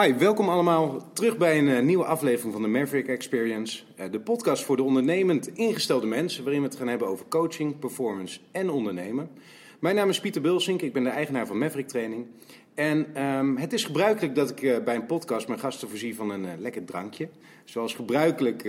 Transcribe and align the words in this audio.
Hi, 0.00 0.14
welkom 0.14 0.48
allemaal 0.48 1.12
terug 1.12 1.36
bij 1.36 1.58
een 1.58 1.68
eh, 1.68 1.82
nieuwe 1.82 2.04
aflevering 2.04 2.52
van 2.52 2.62
de 2.62 2.68
Maverick 2.68 3.08
Experience. 3.08 3.82
eh, 3.96 4.10
de 4.10 4.20
podcast 4.20 4.64
voor 4.64 4.76
de 4.76 4.82
ondernemend 4.82 5.48
ingestelde 5.48 6.06
mensen, 6.06 6.44
waarin 6.44 6.62
we 6.62 6.68
het 6.68 6.76
gaan 6.76 6.88
hebben 6.88 7.08
over 7.08 7.26
coaching, 7.28 7.78
performance 7.78 8.40
en 8.52 8.70
ondernemen. 8.70 9.30
Mijn 9.78 9.94
naam 9.96 10.08
is 10.08 10.20
Pieter 10.20 10.42
Bulsink, 10.42 10.82
ik 10.82 10.92
ben 10.92 11.04
de 11.04 11.10
eigenaar 11.10 11.46
van 11.46 11.58
Maverick 11.58 11.88
Training. 11.88 12.26
En 12.74 13.14
ehm, 13.14 13.56
het 13.56 13.72
is 13.72 13.84
gebruikelijk 13.84 14.34
dat 14.34 14.50
ik 14.50 14.62
eh, 14.62 14.84
bij 14.84 14.94
een 14.94 15.06
podcast 15.06 15.48
mijn 15.48 15.60
gasten 15.60 15.88
voorzie 15.88 16.14
van 16.14 16.30
een 16.30 16.46
lekker 16.58 16.84
drankje. 16.84 17.28
Zoals 17.64 17.94
gebruikelijk 17.94 18.62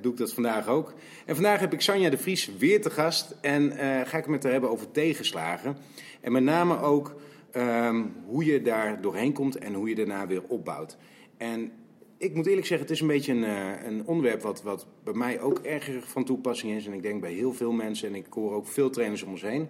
doe 0.00 0.12
ik 0.12 0.18
dat 0.18 0.32
vandaag 0.32 0.68
ook. 0.68 0.94
En 1.26 1.34
vandaag 1.34 1.60
heb 1.60 1.72
ik 1.72 1.80
Sanja 1.80 2.10
de 2.10 2.18
Vries 2.18 2.50
weer 2.58 2.82
te 2.82 2.90
gast 2.90 3.36
en 3.40 3.72
ga 4.06 4.16
ik 4.16 4.24
het 4.24 4.26
met 4.26 4.42
haar 4.42 4.52
hebben 4.52 4.70
over 4.70 4.90
tegenslagen. 4.90 5.76
En 6.20 6.32
met 6.32 6.42
name 6.42 6.80
ook 6.80 7.14
ehm, 7.50 8.04
hoe 8.26 8.44
je 8.44 8.62
daar 8.62 9.00
doorheen 9.00 9.32
komt 9.32 9.56
en 9.56 9.74
hoe 9.74 9.88
je 9.88 9.94
daarna 9.94 10.26
weer 10.26 10.42
opbouwt. 10.48 10.96
En 11.36 11.72
ik 12.18 12.34
moet 12.34 12.46
eerlijk 12.46 12.66
zeggen, 12.66 12.86
het 12.86 12.96
is 12.96 13.00
een 13.00 13.06
beetje 13.06 13.32
een, 13.32 13.44
eh, 13.44 13.86
een 13.86 14.06
onderwerp 14.06 14.42
wat, 14.42 14.62
wat 14.62 14.86
bij 15.04 15.14
mij 15.14 15.40
ook 15.40 15.58
erg 15.58 15.90
van 16.00 16.24
toepassing 16.24 16.72
is. 16.72 16.86
En 16.86 16.92
ik 16.92 17.02
denk 17.02 17.20
bij 17.20 17.32
heel 17.32 17.52
veel 17.52 17.72
mensen, 17.72 18.08
en 18.08 18.14
ik 18.14 18.26
hoor 18.30 18.52
ook 18.52 18.66
veel 18.66 18.90
trainers 18.90 19.22
om 19.22 19.30
ons 19.30 19.42
heen. 19.42 19.68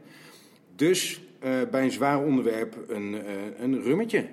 Dus 0.75 1.23
eh, 1.39 1.53
bij 1.71 1.83
een 1.83 1.91
zwaar 1.91 2.25
onderwerp 2.25 2.77
een, 2.89 3.25
eh, 3.25 3.35
een 3.59 3.83
rummetje. 3.83 4.27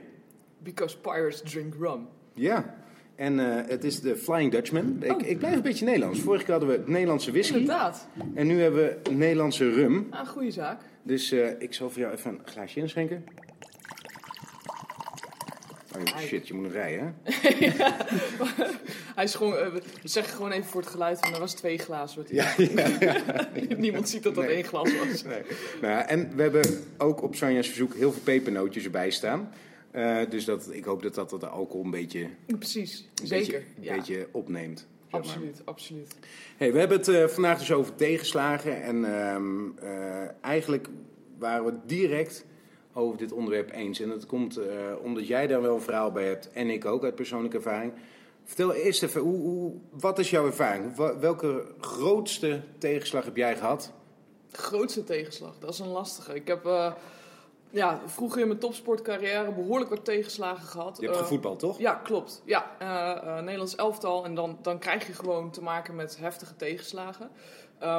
Because 0.58 0.98
pirates 0.98 1.42
drink 1.42 1.74
rum. 1.80 2.08
Ja, 2.34 2.76
en 3.16 3.38
het 3.68 3.84
is 3.84 4.02
de 4.02 4.18
Flying 4.18 4.52
Dutchman. 4.52 4.98
Ik, 5.00 5.22
ik 5.22 5.38
blijf 5.38 5.56
een 5.56 5.62
beetje 5.62 5.86
Nederlands. 5.86 6.20
Vorige 6.20 6.44
keer 6.44 6.54
hadden 6.54 6.70
we 6.70 6.92
Nederlandse 6.92 7.32
whisky. 7.32 7.58
Inderdaad. 7.58 8.08
En 8.34 8.48
nu 8.48 8.62
hebben 8.62 8.84
we 8.84 9.12
Nederlandse 9.12 9.70
rum. 9.70 10.08
Ah, 10.10 10.28
goede 10.28 10.52
zaak. 10.52 10.82
Dus 11.06 11.32
eh, 11.32 11.50
ik 11.62 11.74
zal 11.74 11.90
voor 11.90 12.02
jou 12.02 12.14
even 12.14 12.32
een 12.32 12.40
glaasje 12.46 12.80
inschenken. 12.80 13.24
Oh 15.98 16.18
shit, 16.20 16.48
je 16.48 16.54
moet 16.54 16.64
nog 16.64 16.72
rijden, 16.72 17.16
hè? 17.24 17.32
Hij 19.16 19.24
is 19.24 19.36
gewoon, 19.36 19.58
eh, 19.58 19.72
we 19.74 19.82
zeggen 20.04 20.36
gewoon 20.36 20.52
even 20.52 20.66
voor 20.66 20.82
het 20.82 20.90
geluid, 20.90 21.20
van 21.20 21.34
er 21.34 21.40
was 21.40 21.54
twee 21.54 21.78
glazen. 21.78 22.18
Wat 22.18 22.30
Ja, 22.30 22.54
ja, 22.58 23.48
Niemand 23.78 24.10
ziet 24.10 24.24
dat 24.24 24.36
dat 24.36 24.44
Nee. 24.46 24.54
één 24.56 24.64
glas 24.64 24.98
was. 24.98 25.24
Nee. 25.24 25.42
Nou, 25.82 25.94
ja, 25.94 26.08
en 26.08 26.36
we 26.36 26.42
hebben 26.42 26.84
ook 26.98 27.22
op 27.22 27.36
Sanja's 27.36 27.68
verzoek 27.68 27.94
heel 27.94 28.12
veel 28.12 28.22
pepernootjes 28.22 28.84
erbij 28.86 29.10
staan. 29.10 29.52
Eh, 29.92 30.20
dus 30.30 30.46
dat, 30.46 30.74
ik 30.74 30.84
hoop 30.84 31.02
dat 31.04 31.16
dat 31.16 31.30
de 31.30 31.48
alcohol 31.48 31.84
een 31.86 31.92
beetje, 31.92 32.28
Precies, 32.46 33.08
een 33.22 33.28
zeker. 33.28 33.46
beetje, 33.52 33.58
een 33.78 33.84
ja, 33.84 33.96
beetje 33.96 34.28
opneemt. 34.32 34.88
Absoluut, 35.10 35.62
absoluut. 35.66 36.16
Hey, 36.58 36.72
we 36.72 36.80
hebben 36.80 36.98
het 36.98 37.08
eh, 37.08 37.28
vandaag 37.28 37.60
dus 37.60 37.72
over 37.72 37.96
tegenslagen. 37.96 38.84
En 38.84 39.20
ehm, 39.20 39.78
eh, 39.78 40.44
eigenlijk 40.44 40.88
waren 41.38 41.66
we 41.66 41.74
direct 41.86 42.46
over 42.94 43.18
dit 43.18 43.32
onderwerp 43.32 43.72
eens. 43.72 44.00
En 44.00 44.10
dat 44.10 44.26
komt 44.26 44.58
eh, 44.58 44.68
omdat 45.02 45.28
jij 45.28 45.48
daar 45.48 45.62
wel 45.62 45.76
een 45.76 45.82
verhaal 45.82 46.12
bij 46.12 46.28
hebt. 46.28 46.52
En 46.52 46.70
ik 46.70 46.86
ook 46.86 47.04
uit 47.04 47.16
persoonlijke 47.16 47.58
ervaring. 47.58 47.94
Vertel 48.44 48.74
eerst 48.74 49.04
even, 49.04 49.22
hoe, 49.22 49.42
hoe, 49.42 49.74
wat 49.92 50.20
is 50.20 50.30
jouw 50.30 50.46
ervaring? 50.46 50.96
Welke 51.20 51.66
grootste 51.80 52.62
tegenslag 52.78 53.26
heb 53.26 53.36
jij 53.36 53.56
gehad? 53.56 53.92
Grootste 54.52 55.04
tegenslag, 55.04 55.60
dat 55.60 55.74
is 55.74 55.80
een 55.80 55.88
lastige. 55.88 56.36
Ik 56.36 56.48
heb 56.48 56.64
ja, 57.76 58.00
vroeger 58.06 58.42
in 58.42 58.48
mijn 58.48 58.60
topsportcarrière 58.60 59.52
behoorlijk 59.52 59.90
wat 59.90 60.06
tegenslagen 60.06 60.68
gehad. 60.68 60.98
Je 61.00 61.06
hebt 61.06 61.18
Eh, 61.18 61.24
gevoetbald, 61.24 61.60
toch? 61.60 61.78
Ja, 61.78 61.94
klopt. 61.94 62.42
Ja, 62.46 62.72
eh, 62.80 63.12
eh, 63.12 63.44
Nederlands 63.44 63.76
elftal. 63.76 64.26
En 64.26 64.36
dan, 64.36 64.58
dan 64.62 64.80
krijg 64.80 65.08
je 65.08 65.14
gewoon 65.14 65.52
te 65.52 65.62
maken 65.62 65.96
met 65.96 66.18
heftige 66.18 66.56
tegenslagen. 66.56 67.30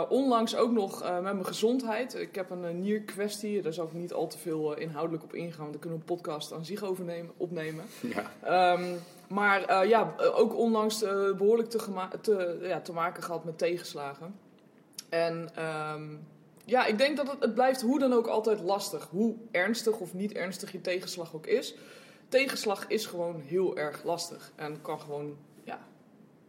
Onlangs 0.08 0.56
ook 0.56 0.70
nog 0.70 1.02
met 1.02 1.22
mijn 1.22 1.46
gezondheid. 1.46 2.14
Ik 2.14 2.34
heb 2.34 2.50
een 2.50 2.64
eh, 2.64 2.74
nierkwestie. 2.74 3.62
Daar 3.62 3.72
zal 3.72 3.86
ik 3.86 3.92
niet 3.92 4.12
al 4.12 4.26
te 4.26 4.38
veel 4.38 4.76
inhoudelijk 4.76 5.24
op 5.24 5.34
ingaan. 5.34 5.58
Want 5.58 5.70
daar 5.72 5.80
kunnen 5.80 5.98
we 5.98 6.04
een 6.04 6.16
podcast 6.16 6.52
aan 6.52 6.64
zich 6.64 6.82
over 6.82 7.04
nemen, 7.04 7.32
opnemen. 7.36 7.84
Ja. 8.00 8.22
Ehm, 8.42 8.84
maar 9.28 9.86
ja, 9.88 10.14
ook 10.34 10.56
onlangs 10.56 11.02
eh, 11.02 11.32
behoorlijk 11.36 11.68
te, 11.70 11.78
te, 12.20 12.58
ja, 12.62 12.80
te 12.80 12.92
maken 12.92 13.22
gehad 13.22 13.44
met 13.44 13.58
tegenslagen. 13.58 14.34
En 15.08 15.50
ehm, 15.54 16.16
ja, 16.66 16.86
ik 16.86 16.98
denk 16.98 17.16
dat 17.16 17.30
het, 17.30 17.40
het 17.40 17.54
blijft 17.54 17.80
hoe 17.82 17.98
dan 17.98 18.12
ook 18.12 18.26
altijd 18.26 18.60
lastig. 18.60 19.08
Hoe 19.10 19.34
ernstig 19.50 19.98
of 20.00 20.14
niet 20.14 20.32
ernstig 20.32 20.72
je 20.72 20.80
tegenslag 20.80 21.34
ook 21.34 21.46
is. 21.46 21.74
Tegenslag 22.28 22.86
is 22.88 23.06
gewoon 23.06 23.40
heel 23.40 23.76
erg 23.76 24.04
lastig. 24.04 24.52
En 24.56 24.80
kan 24.82 25.00
gewoon 25.00 25.36
ja, 25.64 25.78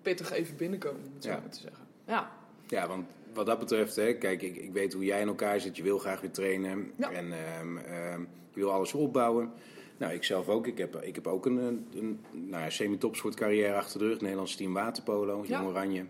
pittig 0.02 0.32
even 0.32 0.56
binnenkomen, 0.56 1.02
om 1.06 1.14
het 1.14 1.24
zo 1.24 1.30
Ja. 1.30 1.40
maar 1.40 1.50
te 1.50 1.60
zeggen. 1.60 1.86
Ja, 2.08 2.32
Ja, 2.68 2.88
want 2.88 3.06
wat 3.34 3.46
dat 3.46 3.60
betreft, 3.60 3.96
hè, 3.96 4.14
kijk, 4.14 4.42
ik, 4.42 4.56
ik 4.56 4.72
weet 4.72 4.94
hoe 4.94 5.04
jij 5.06 5.22
in 5.22 5.28
elkaar 5.28 5.60
zit. 5.60 5.78
Je 5.78 5.84
wil 5.84 5.98
graag 5.98 6.22
weer 6.22 6.32
trainen 6.32 6.92
Ja. 6.98 7.12
en 7.12 7.32
ehm, 7.34 7.78
ehm, 7.78 8.22
je 8.54 8.60
wil 8.60 8.72
alles 8.72 8.94
opbouwen. 8.94 9.52
Nou, 9.98 10.14
ik 10.14 10.24
zelf 10.24 10.50
ook. 10.50 10.68
Ik 10.68 10.78
heb, 10.78 10.96
ik 10.96 11.16
heb 11.16 11.28
ook 11.28 11.46
een, 11.46 11.58
een, 11.58 11.88
een 11.94 12.20
nou 12.32 12.64
ja, 12.64 12.70
semi-topsportcarrière 12.70 13.74
achter 13.76 14.00
de 14.00 14.08
rug. 14.08 14.22
Nederlands 14.22 14.56
team 14.56 14.74
waterpolo, 14.74 15.44
Ja. 15.48 15.58
Jong 15.58 15.70
Oranje. 15.70 16.06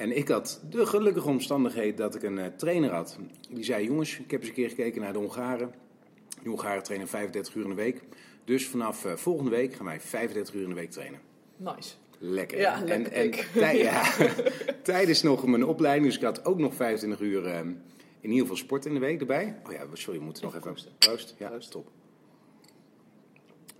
En 0.00 0.16
ik 0.16 0.28
had 0.28 0.60
de 0.70 0.86
gelukkige 0.86 1.28
omstandigheid 1.28 1.96
dat 1.96 2.14
ik 2.14 2.22
een 2.22 2.38
eh, 2.38 2.46
trainer 2.56 2.90
had. 2.90 3.18
Die 3.50 3.64
zei, 3.64 3.84
jongens, 3.84 4.18
ik 4.18 4.30
heb 4.30 4.40
eens 4.40 4.48
een 4.48 4.54
keer 4.54 4.68
gekeken 4.68 5.00
naar 5.00 5.12
de 5.12 5.18
Hongaren. 5.18 5.74
De 6.42 6.48
Hongaren 6.48 6.82
trainen 6.82 7.08
35 7.08 7.54
uur 7.54 7.62
in 7.62 7.68
de 7.68 7.74
week. 7.74 8.02
Dus 8.44 8.66
vanaf 8.66 9.04
eh, 9.04 9.12
volgende 9.16 9.50
week 9.50 9.74
gaan 9.74 9.86
wij 9.86 10.00
35 10.00 10.54
uur 10.54 10.62
in 10.62 10.68
de 10.68 10.74
week 10.74 10.90
trainen. 10.90 11.20
nice. 11.56 11.94
Lekker. 12.18 12.58
Ja, 12.58 12.74
en, 12.84 13.02
lekker 13.02 13.12
en 13.12 13.30
tij- 13.52 13.78
ja, 13.78 14.12
tijdens 14.82 15.22
nog 15.22 15.46
mijn 15.46 15.64
opleiding, 15.64 16.06
dus 16.06 16.16
ik 16.16 16.22
had 16.22 16.44
ook 16.44 16.58
nog 16.58 16.74
25 16.74 17.20
uur 17.20 17.46
ehm, 17.46 17.68
in 18.20 18.28
ieder 18.30 18.40
geval 18.40 18.56
sport 18.56 18.86
in 18.86 18.94
de 18.94 19.00
week 19.00 19.20
erbij. 19.20 19.56
Oh 19.66 19.72
ja, 19.72 19.84
sorry, 19.92 20.18
we 20.18 20.24
moeten 20.24 20.42
nog 20.42 20.52
Even 20.54 20.66
proosten. 20.66 20.92
Proost. 20.98 21.34
Ja, 21.38 21.48
Proost. 21.48 21.70
top. 21.70 21.88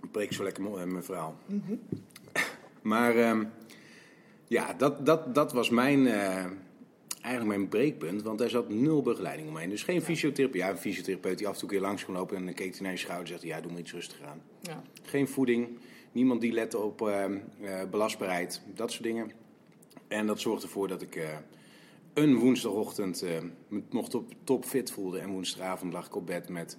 Ik 0.03 0.11
breek 0.11 0.33
zo 0.33 0.43
lekker 0.43 0.65
eh, 0.65 0.83
mijn 0.85 1.03
verhaal. 1.03 1.35
Mhm. 1.45 1.73
Maar 2.81 3.15
ehm, 3.15 3.43
ja, 4.51 4.73
dat, 4.73 5.05
dat, 5.05 5.35
dat 5.35 5.53
was 5.53 5.69
mijn, 5.69 6.07
eh, 6.07 6.45
eigenlijk 7.21 7.45
mijn 7.45 7.67
breekpunt, 7.67 8.21
want 8.21 8.39
daar 8.39 8.49
zat 8.49 8.69
nul 8.69 9.01
begeleiding 9.01 9.49
omheen. 9.49 9.69
Dus 9.69 9.83
geen 9.83 10.01
fysiotherapeut. 10.01 10.61
Ja, 10.61 10.69
een 10.69 10.77
fysiotherapeut 10.77 11.37
die 11.37 11.47
af 11.47 11.53
en 11.53 11.59
toe 11.59 11.69
een 11.69 11.75
keer 11.75 11.85
langs 11.85 12.05
kon 12.05 12.13
lopen 12.13 12.37
en 12.37 12.45
dan 12.45 12.53
keek 12.53 12.71
hij 12.71 12.81
naar 12.81 12.91
je 12.91 12.97
schouder 12.97 13.33
en 13.33 13.39
zegt, 13.39 13.53
ja, 13.53 13.61
doe 13.61 13.71
maar 13.71 13.79
iets 13.79 13.93
rustig 13.93 14.21
aan. 14.21 14.41
Ja. 14.61 14.83
Geen 15.03 15.27
voeding, 15.27 15.67
niemand 16.11 16.41
die 16.41 16.51
lette 16.51 16.77
op 16.77 17.07
ehm, 17.07 17.37
eh, 17.61 17.81
belastbaarheid, 17.91 18.61
dat 18.75 18.91
soort 18.91 19.03
dingen. 19.03 19.31
En 20.07 20.27
dat 20.27 20.39
zorgde 20.39 20.65
ervoor 20.65 20.87
dat 20.87 21.01
ik 21.01 21.15
eh, 21.15 21.29
een 22.13 22.35
woensdagochtend 22.35 23.23
me 23.67 23.81
nog 23.89 24.09
top, 24.09 24.33
top 24.43 24.65
fit 24.65 24.91
voelde. 24.91 25.19
En 25.19 25.29
woensdagavond 25.29 25.93
lag 25.93 26.05
ik 26.05 26.15
op 26.15 26.25
bed 26.25 26.49
met 26.49 26.77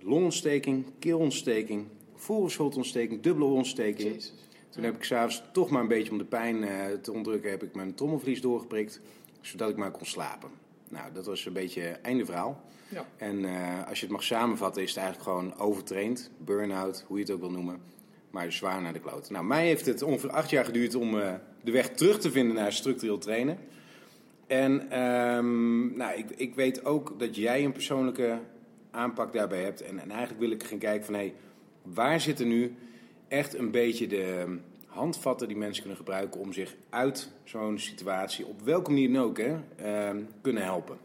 longontsteking, 0.00 0.84
keelontsteking, 0.98 1.86
voorhoofdscholtontsteking, 2.14 3.22
dubbele 3.22 3.46
ontsteking. 3.46 4.12
Jezus. 4.12 4.32
Toen 4.74 4.84
heb 4.84 4.94
ik 4.94 5.04
s'avonds 5.04 5.42
toch 5.52 5.70
maar 5.70 5.80
een 5.80 5.88
beetje 5.88 6.10
om 6.10 6.18
de 6.18 6.24
pijn 6.24 6.64
eh, 6.64 6.86
te 7.02 7.12
onderdrukken, 7.12 7.50
heb 7.50 7.62
ik 7.62 7.74
mijn 7.74 7.94
trommelvlies 7.94 8.40
doorgeprikt, 8.40 9.00
zodat 9.40 9.70
ik 9.70 9.76
maar 9.76 9.90
kon 9.90 10.06
slapen. 10.06 10.50
Nou, 10.88 11.12
dat 11.12 11.26
was 11.26 11.46
een 11.46 11.52
beetje 11.52 11.82
einde 11.82 12.24
verhaal. 12.24 12.62
Ja. 12.88 13.06
En 13.16 13.44
eh, 13.44 13.88
als 13.88 13.98
je 13.98 14.04
het 14.04 14.14
mag 14.14 14.22
samenvatten, 14.22 14.82
is 14.82 14.88
het 14.88 14.98
eigenlijk 14.98 15.28
gewoon 15.28 15.58
overtraind, 15.58 16.30
burn-out, 16.38 17.04
hoe 17.06 17.16
je 17.16 17.22
het 17.22 17.32
ook 17.32 17.40
wil 17.40 17.50
noemen. 17.50 17.80
Maar 18.30 18.52
zwaar 18.52 18.82
naar 18.82 18.92
de 18.92 19.00
kloot. 19.00 19.30
Nou, 19.30 19.44
mij 19.44 19.66
heeft 19.66 19.86
het 19.86 20.02
ongeveer 20.02 20.30
acht 20.30 20.50
jaar 20.50 20.64
geduurd 20.64 20.94
om 20.94 21.20
eh, 21.20 21.34
de 21.62 21.70
weg 21.70 21.88
terug 21.88 22.18
te 22.18 22.30
vinden 22.30 22.54
naar 22.54 22.72
structureel 22.72 23.18
trainen. 23.18 23.58
En 24.46 24.90
ehm, 24.90 25.96
nou, 25.96 26.18
ik, 26.18 26.30
ik 26.30 26.54
weet 26.54 26.84
ook 26.84 27.18
dat 27.18 27.36
jij 27.36 27.64
een 27.64 27.72
persoonlijke 27.72 28.38
aanpak 28.90 29.32
daarbij 29.32 29.62
hebt. 29.62 29.82
En, 29.82 29.98
en 29.98 30.10
eigenlijk 30.10 30.40
wil 30.40 30.50
ik 30.50 30.64
gaan 30.64 30.78
kijken 30.78 31.04
van, 31.04 31.14
hé, 31.14 31.20
hey, 31.20 31.34
waar 31.82 32.20
zitten 32.20 32.48
nu 32.48 32.76
echt 33.28 33.58
een 33.58 33.70
beetje 33.70 34.06
de 34.06 34.56
handvatten 34.86 35.48
die 35.48 35.56
mensen 35.56 35.80
kunnen 35.80 35.98
gebruiken 35.98 36.40
om 36.40 36.52
zich 36.52 36.74
uit 36.90 37.30
zo'n 37.44 37.78
situatie, 37.78 38.46
op 38.46 38.60
welke 38.62 38.90
manier 38.90 39.12
dan 39.12 39.22
ook, 39.22 39.38
hè, 39.38 39.56
ehm, 39.76 40.22
kunnen 40.40 40.62
helpen. 40.62 40.98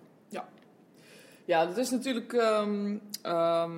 Ja, 1.46 1.66
dat 1.66 1.78
is 1.78 1.90
natuurlijk 1.90 2.34
ehm, 2.34 2.98
ehm, 3.22 3.72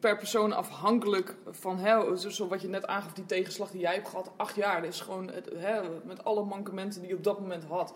per 0.00 0.16
persoon 0.16 0.52
afhankelijk 0.52 1.34
van 1.50 1.78
hè, 1.78 2.16
zo- 2.16 2.48
wat 2.48 2.60
je 2.62 2.68
net 2.68 2.86
aangaf, 2.86 3.12
die 3.12 3.26
tegenslag 3.26 3.70
die 3.70 3.80
jij 3.80 3.94
hebt 3.94 4.08
gehad, 4.08 4.30
acht 4.36 4.54
jaar. 4.56 4.82
Dat 4.82 4.92
is 4.92 5.00
gewoon 5.00 5.30
hè, 5.54 5.80
met 6.06 6.24
alle 6.24 6.44
mankementen 6.44 7.00
die 7.00 7.10
je 7.10 7.16
op 7.16 7.24
dat 7.24 7.40
moment 7.40 7.64
had. 7.64 7.94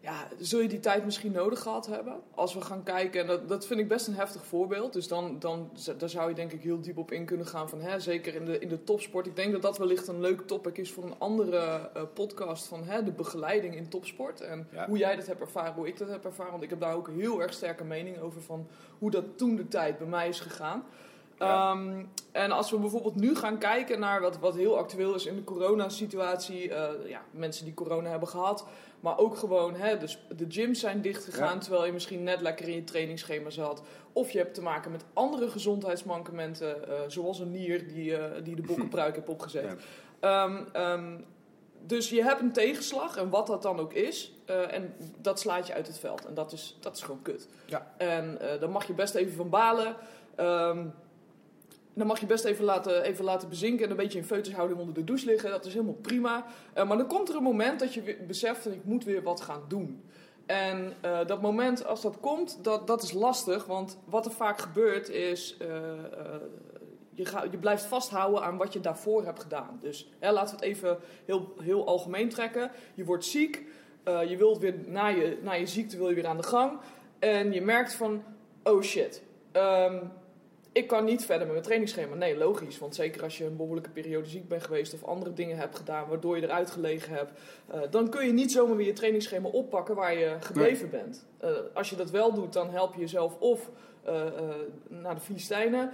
Ja, 0.00 0.28
zul 0.38 0.60
je 0.60 0.68
die 0.68 0.80
tijd 0.80 1.04
misschien 1.04 1.32
nodig 1.32 1.60
gehad 1.60 1.86
hebben? 1.86 2.20
Als 2.34 2.54
we 2.54 2.60
gaan 2.60 2.82
kijken, 2.82 3.20
en 3.20 3.26
dat, 3.26 3.48
dat 3.48 3.66
vind 3.66 3.80
ik 3.80 3.88
best 3.88 4.06
een 4.06 4.14
heftig 4.14 4.44
voorbeeld. 4.44 4.92
Dus 4.92 5.08
dan, 5.08 5.38
dan 5.38 5.70
daar 5.98 6.08
zou 6.08 6.28
je 6.28 6.34
denk 6.34 6.52
ik 6.52 6.62
heel 6.62 6.80
diep 6.80 6.98
op 6.98 7.12
in 7.12 7.24
kunnen 7.24 7.46
gaan. 7.46 7.68
Van, 7.68 7.80
hè, 7.80 8.00
zeker 8.00 8.34
in 8.34 8.44
de, 8.44 8.58
in 8.58 8.68
de 8.68 8.84
topsport. 8.84 9.26
Ik 9.26 9.36
denk 9.36 9.52
dat 9.52 9.62
dat 9.62 9.78
wellicht 9.78 10.08
een 10.08 10.20
leuk 10.20 10.40
topic 10.46 10.78
is 10.78 10.92
voor 10.92 11.04
een 11.04 11.18
andere 11.18 11.90
eh, 11.94 12.02
podcast. 12.14 12.66
Van 12.66 12.84
hè, 12.84 13.04
de 13.04 13.12
begeleiding 13.12 13.76
in 13.76 13.88
topsport. 13.88 14.40
En 14.40 14.68
Ja. 14.72 14.86
hoe 14.86 14.98
jij 14.98 15.16
dat 15.16 15.26
hebt 15.26 15.40
ervaren, 15.40 15.74
hoe 15.74 15.86
ik 15.88 15.98
dat 15.98 16.08
heb 16.08 16.24
ervaren. 16.24 16.50
Want 16.52 16.62
ik 16.64 16.70
heb 16.70 16.80
daar 16.80 16.94
ook 16.94 17.08
heel 17.08 17.42
erg 17.42 17.52
sterke 17.52 17.84
mening 17.84 18.18
over 18.18 18.42
van 18.42 18.66
hoe 18.98 19.10
dat 19.10 19.24
toen 19.38 19.56
de 19.56 19.68
tijd 19.68 19.98
bij 19.98 20.06
mij 20.08 20.28
is 20.28 20.40
gegaan. 20.40 20.84
Ja. 21.38 21.70
Ehm, 21.70 22.04
en 22.32 22.50
als 22.50 22.70
we 22.70 22.78
bijvoorbeeld 22.78 23.14
nu 23.16 23.36
gaan 23.36 23.58
kijken 23.58 24.00
naar 24.00 24.20
wat, 24.20 24.38
wat 24.38 24.54
heel 24.54 24.78
actueel 24.78 25.14
is 25.14 25.26
in 25.26 25.36
de 25.36 25.44
coronasituatie. 25.44 26.72
eh 26.74 27.08
ja, 27.08 27.20
mensen 27.30 27.64
die 27.64 27.74
corona 27.74 28.10
hebben 28.10 28.28
gehad. 28.28 28.66
Maar 29.00 29.18
ook 29.18 29.36
gewoon, 29.36 29.74
hè, 29.74 29.98
dus 29.98 30.18
de 30.36 30.44
gyms 30.48 30.80
zijn 30.80 31.00
dichtgegaan 31.00 31.54
Ja. 31.54 31.58
terwijl 31.60 31.84
je 31.84 31.92
misschien 31.92 32.22
net 32.22 32.40
lekker 32.40 32.68
in 32.68 32.74
je 32.74 32.84
trainingsschema 32.84 33.50
zat. 33.50 33.82
Of 34.12 34.30
je 34.30 34.38
hebt 34.38 34.54
te 34.54 34.62
maken 34.62 34.90
met 34.90 35.04
andere 35.12 35.48
gezondheidsmankementen, 35.50 36.88
eh, 36.88 36.94
zoals 37.06 37.38
een 37.38 37.50
nier 37.50 37.88
die, 37.88 38.16
eh, 38.16 38.44
die 38.44 38.54
de 38.56 38.62
bokkenpruik 38.62 39.14
heeft 39.16 39.28
opgezet. 39.28 39.76
Ja. 40.20 40.44
Ehm, 40.44 40.64
ehm, 40.72 41.20
dus 41.86 42.10
je 42.10 42.22
hebt 42.22 42.40
een 42.40 42.52
tegenslag, 42.52 43.16
en 43.16 43.30
wat 43.30 43.46
dat 43.46 43.62
dan 43.62 43.78
ook 43.78 43.92
is, 43.92 44.32
en 44.46 44.94
dat 45.18 45.40
slaat 45.40 45.66
je 45.66 45.74
uit 45.74 45.86
het 45.86 45.98
veld. 45.98 46.26
En 46.26 46.34
dat 46.34 46.52
is, 46.52 46.76
dat 46.80 46.96
is 46.96 47.02
gewoon 47.02 47.22
kut. 47.22 47.48
Ja. 47.66 47.94
En 47.96 48.38
daar 48.60 48.70
mag 48.70 48.86
je 48.86 48.92
best 48.94 49.14
even 49.14 49.32
van 49.34 49.48
balen. 49.50 49.96
Dan 51.98 52.06
mag 52.06 52.20
je 52.20 52.26
best 52.26 52.44
even 52.44 52.64
laten, 52.64 53.02
even 53.02 53.24
laten 53.24 53.48
bezinken 53.48 53.84
en 53.84 53.90
een 53.90 53.96
beetje 53.96 54.18
in 54.18 54.24
foetushouding 54.24 54.80
onder 54.80 54.94
de 54.94 55.04
douche 55.04 55.26
liggen. 55.26 55.50
Dat 55.50 55.64
is 55.64 55.72
helemaal 55.72 55.94
prima. 55.94 56.46
Eh, 56.72 56.88
maar 56.88 56.96
dan 56.96 57.06
komt 57.06 57.28
er 57.28 57.36
een 57.36 57.42
moment 57.42 57.80
dat 57.80 57.94
je 57.94 58.16
beseft 58.26 58.64
dat 58.64 58.72
ik 58.72 58.84
moet 58.84 59.04
weer 59.04 59.22
wat 59.22 59.40
gaan 59.40 59.62
doen. 59.68 60.02
En 60.46 60.92
eh, 61.00 61.26
dat 61.26 61.40
moment, 61.40 61.86
als 61.86 62.02
dat 62.02 62.20
komt, 62.20 62.58
dat, 62.62 62.86
dat 62.86 63.02
is 63.02 63.12
lastig. 63.12 63.66
Want 63.66 63.98
wat 64.04 64.24
er 64.24 64.32
vaak 64.32 64.58
gebeurt 64.58 65.08
is, 65.08 65.56
eh, 65.58 65.68
je, 67.10 67.24
ga, 67.24 67.44
je 67.50 67.58
blijft 67.58 67.84
vasthouden 67.84 68.42
aan 68.42 68.56
wat 68.56 68.72
je 68.72 68.80
daarvoor 68.80 69.24
hebt 69.24 69.40
gedaan. 69.40 69.78
Dus 69.80 70.10
hè, 70.18 70.32
laten 70.32 70.58
we 70.58 70.64
het 70.64 70.74
even 70.74 70.98
heel, 71.24 71.54
heel 71.62 71.86
algemeen 71.86 72.28
trekken. 72.28 72.70
Je 72.94 73.04
wordt 73.04 73.24
ziek, 73.24 73.64
je 74.28 74.36
wilt 74.36 74.58
weer 74.58 74.74
na 74.86 75.06
je, 75.06 75.38
na 75.42 75.52
je 75.52 75.66
ziekte 75.66 75.96
wil 75.96 76.08
je 76.08 76.14
weer 76.14 76.26
aan 76.26 76.36
de 76.36 76.42
gang. 76.42 76.78
En 77.18 77.52
je 77.52 77.60
merkt 77.60 77.94
van, 77.94 78.22
oh 78.62 78.82
shit, 78.82 79.22
ehm, 79.52 79.96
ik 80.72 80.86
kan 80.86 81.04
niet 81.04 81.24
verder 81.24 81.42
met 81.42 81.50
mijn 81.50 81.62
trainingsschema. 81.62 82.14
Nee, 82.14 82.36
logisch. 82.36 82.78
Want 82.78 82.94
zeker 82.94 83.22
als 83.22 83.38
je 83.38 83.44
een 83.44 83.56
behoorlijke 83.56 83.90
periode 83.90 84.28
ziek 84.28 84.48
bent 84.48 84.64
geweest 84.64 84.94
of 84.94 85.04
andere 85.04 85.32
dingen 85.32 85.56
hebt 85.56 85.76
gedaan 85.76 86.08
waardoor 86.08 86.36
je 86.36 86.42
eruit 86.42 86.70
gelegen 86.70 87.14
hebt, 87.14 87.32
eh, 87.66 87.80
dan 87.90 88.08
kun 88.08 88.26
je 88.26 88.32
niet 88.32 88.52
zomaar 88.52 88.76
weer 88.76 88.86
je 88.86 88.92
trainingsschema 88.92 89.48
oppakken 89.48 89.94
waar 89.94 90.18
je 90.18 90.36
gebleven 90.40 90.90
bent. 90.90 91.26
Eh, 91.38 91.50
als 91.74 91.90
je 91.90 91.96
dat 91.96 92.10
wel 92.10 92.34
doet, 92.34 92.52
dan 92.52 92.70
help 92.70 92.94
je 92.94 93.00
jezelf 93.00 93.38
of 93.38 93.70
eh, 94.02 94.24
naar 94.88 95.14
de 95.14 95.20
Filistijnen, 95.20 95.92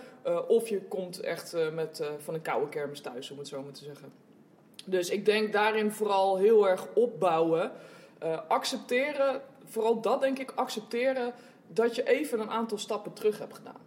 of 0.48 0.68
je 0.68 0.80
komt 0.80 1.20
echt 1.20 1.56
met, 1.72 2.02
van 2.18 2.34
een 2.34 2.42
koude 2.42 2.68
kermis 2.68 3.00
thuis, 3.00 3.30
om 3.30 3.38
het 3.38 3.48
zo 3.48 3.62
maar 3.62 3.72
te 3.72 3.84
zeggen. 3.84 4.12
Dus 4.84 5.10
ik 5.10 5.24
denk 5.24 5.52
daarin 5.52 5.90
vooral 5.90 6.36
heel 6.36 6.68
erg 6.68 6.86
opbouwen. 6.94 7.72
Accepteren, 8.48 9.40
vooral 9.64 10.00
dat 10.00 10.20
denk 10.20 10.38
ik, 10.38 10.52
accepteren 10.54 11.32
dat 11.66 11.94
je 11.94 12.02
even 12.02 12.40
een 12.40 12.50
aantal 12.50 12.78
stappen 12.78 13.12
terug 13.12 13.38
hebt 13.38 13.54
gedaan. 13.54 13.80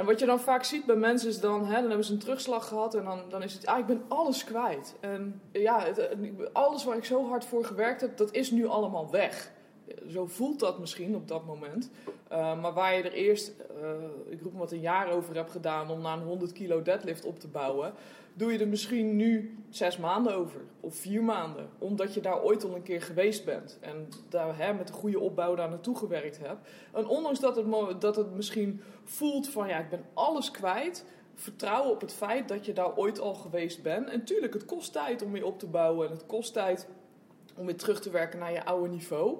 En 0.00 0.06
wat 0.06 0.18
je 0.20 0.26
dan 0.26 0.40
vaak 0.40 0.64
ziet 0.64 0.84
bij 0.84 0.96
mensen 0.96 1.28
is 1.28 1.40
dan, 1.40 1.64
hè, 1.66 1.74
dan 1.80 1.88
hebben 1.88 2.04
ze 2.04 2.12
een 2.12 2.18
terugslag 2.18 2.68
gehad 2.68 2.94
en 2.94 3.04
dan, 3.04 3.20
dan 3.28 3.42
is 3.42 3.52
het, 3.52 3.66
ah, 3.66 3.78
ik 3.78 3.86
ben 3.86 4.02
alles 4.08 4.44
kwijt. 4.44 4.94
En 5.00 5.40
ja, 5.52 5.80
het- 5.80 6.08
alles 6.52 6.84
waar 6.84 6.96
ik 6.96 7.04
zo 7.04 7.28
hard 7.28 7.44
voor 7.44 7.64
gewerkt 7.64 8.00
heb, 8.00 8.16
dat 8.16 8.32
is 8.32 8.50
nu 8.50 8.66
allemaal 8.66 9.10
weg. 9.10 9.50
Zo 10.08 10.26
voelt 10.26 10.60
dat 10.60 10.78
misschien 10.78 11.14
op 11.16 11.28
dat 11.28 11.46
moment. 11.46 11.90
Uh, 12.32 12.60
maar 12.60 12.72
waar 12.72 12.96
je 12.96 13.02
er 13.02 13.12
eerst, 13.12 13.52
uh, 13.82 14.32
ik 14.32 14.42
roep 14.42 14.58
wat 14.58 14.72
een 14.72 14.80
jaar 14.80 15.10
over 15.10 15.34
hebt 15.34 15.50
gedaan 15.50 15.90
om 15.90 16.00
naar 16.00 16.18
een 16.18 16.24
100 16.24 16.52
kilo 16.52 16.82
deadlift 16.82 17.24
op 17.24 17.40
te 17.40 17.48
bouwen, 17.48 17.92
doe 18.34 18.52
je 18.52 18.58
er 18.58 18.68
misschien 18.68 19.16
nu 19.16 19.58
zes 19.68 19.96
maanden 19.96 20.34
over 20.34 20.60
of 20.80 20.94
vier 20.94 21.22
maanden. 21.22 21.68
Omdat 21.78 22.14
je 22.14 22.20
daar 22.20 22.42
ooit 22.42 22.64
al 22.64 22.74
een 22.74 22.82
keer 22.82 23.02
geweest 23.02 23.44
bent 23.44 23.78
en 23.80 24.08
daar 24.28 24.58
hè, 24.58 24.72
met 24.72 24.88
een 24.88 24.94
goede 24.94 25.20
opbouw 25.20 25.54
daar 25.54 25.68
naartoe 25.68 25.96
gewerkt 25.96 26.38
hebt. 26.38 26.68
En 26.92 27.06
ondanks 27.06 27.40
dat 27.40 27.56
het, 27.56 28.00
dat 28.00 28.16
het 28.16 28.34
misschien 28.34 28.80
voelt 29.04 29.48
van 29.48 29.68
ja, 29.68 29.78
ik 29.78 29.88
ben 29.88 30.04
alles 30.14 30.50
kwijt, 30.50 31.04
vertrouwen 31.34 31.92
op 31.92 32.00
het 32.00 32.12
feit 32.12 32.48
dat 32.48 32.66
je 32.66 32.72
daar 32.72 32.96
ooit 32.96 33.20
al 33.20 33.34
geweest 33.34 33.82
bent. 33.82 34.08
En 34.08 34.24
tuurlijk, 34.24 34.52
het 34.52 34.64
kost 34.64 34.92
tijd 34.92 35.22
om 35.22 35.32
weer 35.32 35.44
op 35.44 35.58
te 35.58 35.66
bouwen 35.66 36.06
en 36.06 36.12
het 36.12 36.26
kost 36.26 36.52
tijd 36.52 36.88
om 37.56 37.66
weer 37.66 37.76
terug 37.76 38.00
te 38.00 38.10
werken 38.10 38.38
naar 38.38 38.52
je 38.52 38.64
oude 38.64 38.88
niveau. 38.88 39.38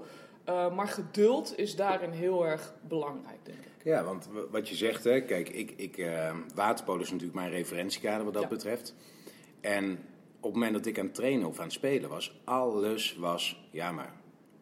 Uh, 0.50 0.75
maar 0.75 0.88
geduld 0.88 1.58
is 1.58 1.76
daarin 1.76 2.11
heel 2.11 2.47
erg 2.47 2.75
belangrijk, 2.88 3.38
denk 3.43 3.58
ik. 3.58 3.85
Ja, 3.85 4.05
want 4.05 4.29
wat 4.50 4.69
je 4.69 4.75
zegt, 4.75 5.05
hè, 5.05 5.20
kijk, 5.20 5.49
ik, 5.49 5.73
ik, 5.76 5.97
uh, 5.97 6.35
waterpolo 6.55 7.00
is 7.00 7.11
natuurlijk 7.11 7.38
mijn 7.38 7.50
referentiekader 7.50 8.25
wat 8.25 8.32
dat 8.35 8.43
Ja. 8.43 8.49
betreft. 8.49 8.94
En 9.61 9.93
op 10.37 10.43
het 10.43 10.52
moment 10.52 10.73
dat 10.75 10.87
ik 10.87 10.99
aan 10.99 11.05
het 11.05 11.14
trainen 11.14 11.49
of 11.49 11.58
aan 11.58 11.64
het 11.64 11.73
spelen 11.73 12.11
was, 12.11 12.41
alles 12.44 13.17
was, 13.17 13.69
ja 13.70 13.93
maar, 13.93 14.12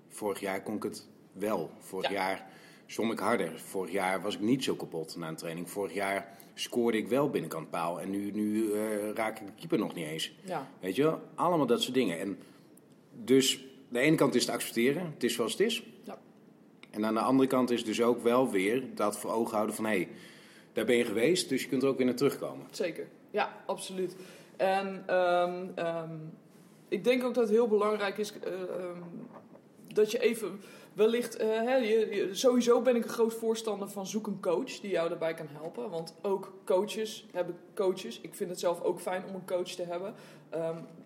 vorig 0.09 0.41
jaar 0.41 0.63
kon 0.63 0.75
ik 0.77 0.83
het 0.83 1.07
wel. 1.33 1.71
Vorig 1.79 2.11
Ja. 2.11 2.15
jaar 2.15 2.47
zwom 2.87 3.11
ik 3.13 3.19
harder. 3.19 3.59
Vorig 3.59 3.93
jaar 3.93 4.23
was 4.23 4.35
ik 4.35 4.41
niet 4.41 4.65
zo 4.65 4.75
kapot 4.75 5.17
na 5.17 5.29
een 5.29 5.37
training. 5.37 5.71
Vorig 5.71 5.95
jaar 5.95 6.37
scoorde 6.55 6.99
ik 6.99 7.09
wel 7.09 7.31
binnenkant 7.31 7.71
paal 7.71 8.01
en 8.01 8.11
nu, 8.11 8.31
nu 8.31 8.63
uh, 8.63 9.11
raak 9.15 9.39
ik 9.41 9.47
de 9.47 9.53
keeper 9.57 9.79
nog 9.79 9.95
niet 9.95 10.07
eens. 10.07 10.33
Ja, 10.45 10.69
Weet 10.81 10.97
je 10.97 11.03
wel, 11.03 11.21
allemaal 11.35 11.67
dat 11.67 11.83
soort 11.83 11.95
dingen. 11.95 12.19
En 12.19 12.39
dus 13.13 13.65
de 13.89 13.99
ene 13.99 14.17
kant 14.17 14.35
is 14.35 14.45
te 14.45 14.53
accepteren, 14.53 15.11
het 15.15 15.25
is 15.25 15.35
zoals 15.35 15.53
het 15.53 15.61
is. 15.61 15.83
ja. 16.03 16.19
En 16.91 17.05
aan 17.07 17.15
de 17.15 17.21
andere 17.21 17.49
kant 17.49 17.71
is 17.71 17.85
dus 17.85 18.03
ook 18.03 18.23
wel 18.23 18.51
weer 18.51 18.83
dat 18.95 19.19
voor 19.19 19.31
ogen 19.31 19.55
houden 19.55 19.75
van 19.77 19.85
hé, 19.85 19.91
hey, 19.91 20.09
daar 20.73 20.85
ben 20.85 20.97
je 20.97 21.05
geweest, 21.05 21.49
dus 21.49 21.63
je 21.63 21.69
kunt 21.69 21.83
er 21.83 21.89
ook 21.89 21.97
weer 21.97 22.07
naar 22.07 22.15
terugkomen. 22.15 22.67
zeker. 22.71 23.07
Ja, 23.31 23.57
absoluut. 23.67 24.17
En 24.57 25.03
ehm, 25.07 25.67
ehm, 25.75 26.11
ik 26.89 27.05
denk 27.05 27.25
ook 27.25 27.35
dat 27.35 27.43
het 27.45 27.53
heel 27.53 27.69
belangrijk 27.69 28.19
is 28.19 28.33
eh, 28.41 28.53
ehm, 28.53 29.03
dat 29.95 30.11
je 30.11 30.19
even 30.19 30.61
wellicht, 30.93 31.37
eh, 31.37 31.47
hè, 31.49 31.75
je, 31.77 32.09
je- 32.11 32.29
sowieso 32.35 32.81
ben 32.83 32.97
ik 32.97 33.05
een 33.05 33.11
groot 33.11 33.35
voorstander 33.35 33.89
van 33.89 34.07
zoek 34.07 34.27
een 34.27 34.41
coach 34.41 34.81
die 34.81 34.91
jou 34.91 35.09
daarbij 35.09 35.35
kan 35.35 35.47
helpen. 35.53 35.91
Want 35.91 36.15
ook 36.23 36.53
coaches 36.65 37.27
hebben 37.33 37.57
coaches. 37.75 38.21
Ik 38.21 38.35
vind 38.35 38.51
het 38.51 38.61
zelf 38.61 38.83
ook 38.83 39.01
fijn 39.01 39.25
om 39.29 39.35
een 39.35 39.47
coach 39.47 39.69
te 39.69 39.83
hebben. 39.83 40.15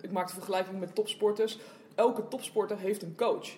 Ik 0.01 0.11
maak 0.13 0.27
de 0.27 0.33
vergelijking 0.35 0.81
met 0.81 0.95
topsporters. 0.95 1.59
Elke 1.95 2.29
topsporter 2.29 2.79
heeft 2.79 3.03
een 3.03 3.17
coach. 3.17 3.49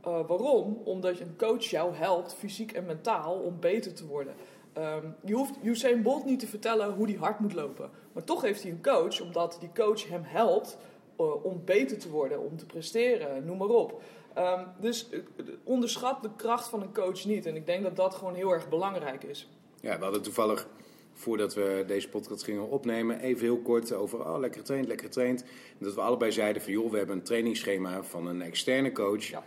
Eh, 0.00 0.26
waarom? 0.26 0.80
Omdat 0.84 1.20
een 1.20 1.36
coach 1.36 1.64
jou 1.64 1.94
helpt, 1.94 2.34
fysiek 2.34 2.72
en 2.72 2.86
mentaal, 2.86 3.34
om 3.34 3.60
beter 3.60 3.94
te 3.94 4.06
worden. 4.06 4.34
Ehm, 4.72 5.06
je 5.24 5.34
hoeft 5.34 5.54
Usain 5.62 6.02
Bolt 6.02 6.24
niet 6.24 6.38
te 6.40 6.46
vertellen 6.46 6.92
hoe 6.92 7.06
hij 7.06 7.16
hard 7.16 7.38
moet 7.40 7.54
lopen. 7.54 7.90
Maar 8.12 8.24
toch 8.24 8.42
heeft 8.42 8.62
hij 8.62 8.70
een 8.70 8.82
coach, 8.82 9.20
omdat 9.20 9.56
die 9.60 9.70
coach 9.74 10.08
hem 10.08 10.22
helpt 10.24 10.78
eh, 11.16 11.44
om 11.44 11.62
beter 11.64 11.98
te 11.98 12.10
worden, 12.10 12.40
om 12.40 12.56
te 12.56 12.66
presteren, 12.66 13.44
noem 13.44 13.58
maar 13.58 13.68
op. 13.68 14.02
Ehm, 14.34 14.64
dus 14.80 15.08
eh, 15.10 15.20
onderschat 15.64 16.22
de 16.22 16.30
kracht 16.36 16.68
van 16.68 16.82
een 16.82 16.94
coach 16.94 17.24
niet. 17.24 17.46
En 17.46 17.56
ik 17.56 17.66
denk 17.66 17.82
dat 17.82 17.96
dat 17.96 18.14
gewoon 18.14 18.34
heel 18.34 18.50
erg 18.52 18.68
belangrijk 18.68 19.22
is. 19.22 19.48
Ja, 19.80 19.98
we 19.98 20.02
hadden 20.04 20.22
toevallig, 20.22 20.66
voordat 21.20 21.54
we 21.54 21.84
deze 21.86 22.08
podcast 22.08 22.44
gingen 22.44 22.68
opnemen, 22.68 23.20
even 23.20 23.42
heel 23.42 23.58
kort 23.58 23.92
over, 23.92 24.18
oh, 24.18 24.38
lekker 24.38 24.60
getraind, 24.60 24.86
lekker 24.86 25.06
getraind. 25.06 25.42
En 25.42 25.84
dat 25.84 25.94
we 25.94 26.00
allebei 26.00 26.32
zeiden 26.32 26.62
van, 26.62 26.72
joh, 26.72 26.90
we 26.90 26.96
hebben 26.96 27.16
een 27.16 27.22
trainingsschema 27.22 28.02
van 28.02 28.26
een 28.26 28.42
externe 28.42 28.92
coach. 28.92 29.24
Ja. 29.24 29.44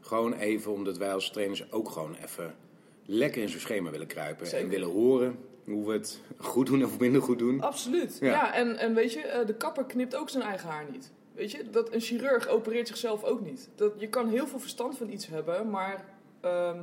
Gewoon 0.00 0.32
even, 0.32 0.72
omdat 0.72 0.96
wij 0.96 1.12
als 1.12 1.30
trainers 1.30 1.72
ook 1.72 1.88
gewoon 1.88 2.16
even 2.24 2.54
lekker 3.04 3.42
in 3.42 3.48
zo'n 3.48 3.60
schema 3.60 3.90
willen 3.90 4.06
kruipen. 4.06 4.46
Zeker. 4.46 4.64
En 4.64 4.70
willen 4.70 4.88
horen 4.88 5.38
hoe 5.64 5.86
we 5.86 5.92
het 5.92 6.20
goed 6.38 6.66
doen 6.66 6.84
of 6.84 6.98
minder 6.98 7.22
goed 7.22 7.38
doen. 7.38 7.60
Absoluut. 7.60 8.18
Ja. 8.20 8.30
Ja, 8.30 8.54
en, 8.54 8.76
en 8.76 8.94
weet 8.94 9.12
je, 9.12 9.20
eh, 9.20 9.46
de 9.46 9.54
kapper 9.54 9.84
knipt 9.84 10.16
ook 10.16 10.30
zijn 10.30 10.42
eigen 10.42 10.68
haar 10.68 10.86
niet. 10.90 11.12
Weet 11.34 11.50
je, 11.50 11.70
dat 11.70 11.92
een 11.94 12.00
chirurg 12.00 12.48
opereert 12.48 12.88
zichzelf 12.88 13.24
ook 13.24 13.40
niet. 13.40 13.68
Dat, 13.74 13.92
je 13.96 14.08
kan 14.08 14.28
heel 14.28 14.46
veel 14.46 14.58
verstand 14.58 14.96
van 14.96 15.08
iets 15.08 15.26
hebben, 15.26 15.70
maar 15.70 16.04
ehm, 16.40 16.80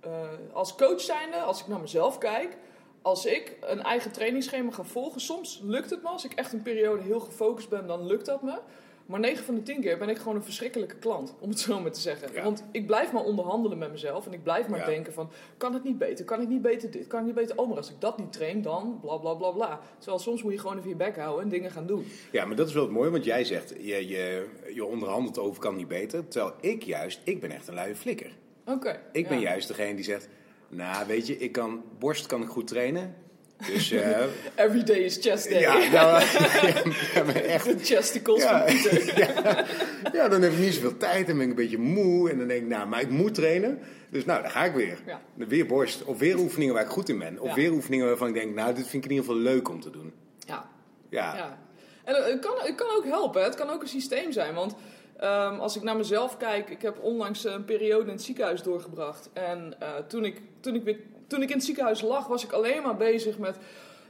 eh, 0.00 0.28
als 0.52 0.74
coach 0.74 1.00
zijnde, 1.00 1.36
als 1.36 1.60
ik 1.60 1.66
naar 1.66 1.80
mezelf 1.80 2.18
kijk, 2.18 2.56
als 3.04 3.26
ik 3.26 3.56
een 3.60 3.82
eigen 3.82 4.10
trainingsschema 4.12 4.70
ga 4.70 4.82
volgen, 4.84 5.20
soms 5.20 5.60
lukt 5.62 5.90
het 5.90 6.02
me. 6.02 6.08
Als 6.08 6.24
ik 6.24 6.32
echt 6.32 6.52
een 6.52 6.62
periode 6.62 7.02
heel 7.02 7.20
gefocust 7.20 7.68
ben, 7.68 7.86
dan 7.86 8.06
lukt 8.06 8.26
dat 8.26 8.42
me. 8.42 8.58
Maar 9.06 9.20
9 9.20 9.44
van 9.44 9.54
de 9.54 9.62
10 9.62 9.80
keer 9.80 9.98
ben 9.98 10.08
ik 10.08 10.18
gewoon 10.18 10.36
een 10.36 10.42
verschrikkelijke 10.42 10.96
klant, 10.96 11.34
om 11.40 11.48
het 11.48 11.60
zo 11.60 11.80
maar 11.80 11.92
te 11.92 12.00
zeggen. 12.00 12.32
Ja. 12.32 12.42
Want 12.42 12.64
ik 12.72 12.86
blijf 12.86 13.12
maar 13.12 13.22
onderhandelen 13.24 13.78
met 13.78 13.90
mezelf 13.90 14.26
en 14.26 14.32
ik 14.32 14.42
blijf 14.42 14.68
maar 14.68 14.78
Ja. 14.78 14.86
denken 14.86 15.12
van, 15.12 15.30
kan 15.56 15.74
het 15.74 15.84
niet 15.84 15.98
beter, 15.98 16.24
kan 16.24 16.40
ik 16.40 16.48
niet 16.48 16.62
beter 16.62 16.90
dit, 16.90 17.06
kan 17.06 17.20
ik 17.20 17.26
niet 17.26 17.34
beter, 17.34 17.58
oh 17.58 17.68
maar 17.68 17.76
als 17.76 17.90
ik 17.90 18.00
dat 18.00 18.18
niet 18.18 18.32
train, 18.32 18.62
dan 18.62 18.98
bla 19.00 19.16
bla 19.16 19.34
bla 19.34 19.50
bla. 19.50 19.80
Terwijl 19.98 20.18
soms 20.18 20.42
moet 20.42 20.52
je 20.52 20.58
gewoon 20.58 20.76
even 20.78 20.88
je 20.88 20.96
bek 20.96 21.16
houden 21.16 21.42
en 21.44 21.48
dingen 21.48 21.70
gaan 21.70 21.86
doen. 21.86 22.06
Ja, 22.32 22.44
maar 22.44 22.56
dat 22.56 22.68
is 22.68 22.74
wel 22.74 22.82
het 22.82 22.92
mooie, 22.92 23.10
want 23.10 23.24
jij 23.24 23.44
zegt, 23.44 23.74
je, 23.80 24.08
je, 24.08 24.48
je 24.74 24.84
onderhandelt 24.84 25.38
over 25.38 25.60
kan 25.60 25.76
niet 25.76 25.88
beter. 25.88 26.28
Terwijl 26.28 26.54
ik 26.60 26.82
juist, 26.82 27.20
ik 27.24 27.40
ben 27.40 27.50
echt 27.50 27.68
een 27.68 27.74
luie 27.74 27.96
flikker. 27.96 28.36
Oké. 28.66 29.00
Ik 29.12 29.28
ben 29.28 29.40
ja. 29.40 29.48
juist 29.48 29.68
degene 29.68 29.94
die 29.94 30.04
zegt, 30.04 30.28
nou 30.74 31.06
weet 31.06 31.26
je, 31.26 31.38
ik 31.38 31.52
kan, 31.52 31.82
borst 31.98 32.26
kan 32.26 32.42
ik 32.42 32.48
goed 32.48 32.66
trainen. 32.66 33.14
Dus 33.66 33.90
eh, 33.90 34.22
Every 34.66 34.82
day 34.82 34.96
is 34.96 35.18
chest 35.20 35.50
day. 35.50 35.60
ja, 35.60 35.74
nou, 35.92 36.22
ja, 37.14 37.32
echt. 37.32 37.64
De 37.64 37.84
chesticles 37.84 38.42
Ja. 38.42 38.66
ja, 39.16 39.64
ja, 40.12 40.28
dan 40.28 40.42
heb 40.42 40.52
ik 40.52 40.58
niet 40.58 40.74
zoveel 40.74 40.96
tijd 40.96 41.28
en 41.28 41.34
ben 41.34 41.42
ik 41.44 41.50
een 41.50 41.56
beetje 41.56 41.78
moe. 41.78 42.30
En 42.30 42.38
dan 42.38 42.48
denk 42.48 42.62
ik, 42.62 42.68
nou, 42.68 42.88
maar 42.88 43.00
ik 43.00 43.10
moet 43.10 43.34
trainen. 43.34 43.78
Dus 44.10 44.24
nou, 44.24 44.42
dan 44.42 44.50
ga 44.50 44.64
ik 44.64 44.74
weer. 44.74 44.98
Ja. 45.06 45.20
Weer 45.34 45.66
borst. 45.66 46.04
Of 46.04 46.18
weer 46.18 46.38
oefeningen 46.38 46.74
waar 46.74 46.82
ik 46.82 46.88
goed 46.88 47.08
in 47.08 47.18
ben. 47.18 47.40
Of 47.40 47.54
weer 47.54 47.72
oefeningen 47.72 48.06
waarvan 48.06 48.28
ik 48.28 48.34
denk, 48.34 48.54
nou, 48.54 48.74
dit 48.74 48.88
vind 48.88 49.04
ik 49.04 49.10
in 49.10 49.16
ieder 49.16 49.32
geval 49.32 49.42
leuk 49.42 49.68
om 49.68 49.80
te 49.80 49.90
doen. 49.90 50.12
Ja, 50.38 50.70
Ja, 51.08 51.36
ja. 51.36 51.58
En 52.04 52.14
het 52.14 52.38
kan, 52.40 52.54
het 52.58 52.74
kan 52.74 52.96
ook 52.96 53.04
helpen, 53.04 53.44
het 53.44 53.54
kan 53.54 53.70
ook 53.70 53.82
een 53.82 53.88
systeem 53.88 54.32
zijn. 54.32 54.54
Want 54.54 54.74
Ehm, 55.16 55.58
als 55.58 55.76
ik 55.76 55.82
naar 55.82 55.96
mezelf 55.96 56.36
kijk, 56.36 56.70
ik 56.70 56.82
heb 56.82 57.02
onlangs 57.02 57.44
een 57.44 57.64
periode 57.64 58.04
in 58.04 58.10
het 58.10 58.22
ziekenhuis 58.22 58.62
doorgebracht. 58.62 59.30
En 59.32 59.74
uh, 59.82 59.94
toen, 59.96 60.24
ik, 60.24 60.42
toen, 60.60 60.74
ik 60.74 60.82
weer, 60.82 60.98
toen 61.26 61.42
ik 61.42 61.48
in 61.48 61.54
het 61.54 61.64
ziekenhuis 61.64 62.00
lag, 62.00 62.26
was 62.26 62.44
ik 62.44 62.52
alleen 62.52 62.82
maar 62.82 62.96
bezig 62.96 63.38
met. 63.38 63.56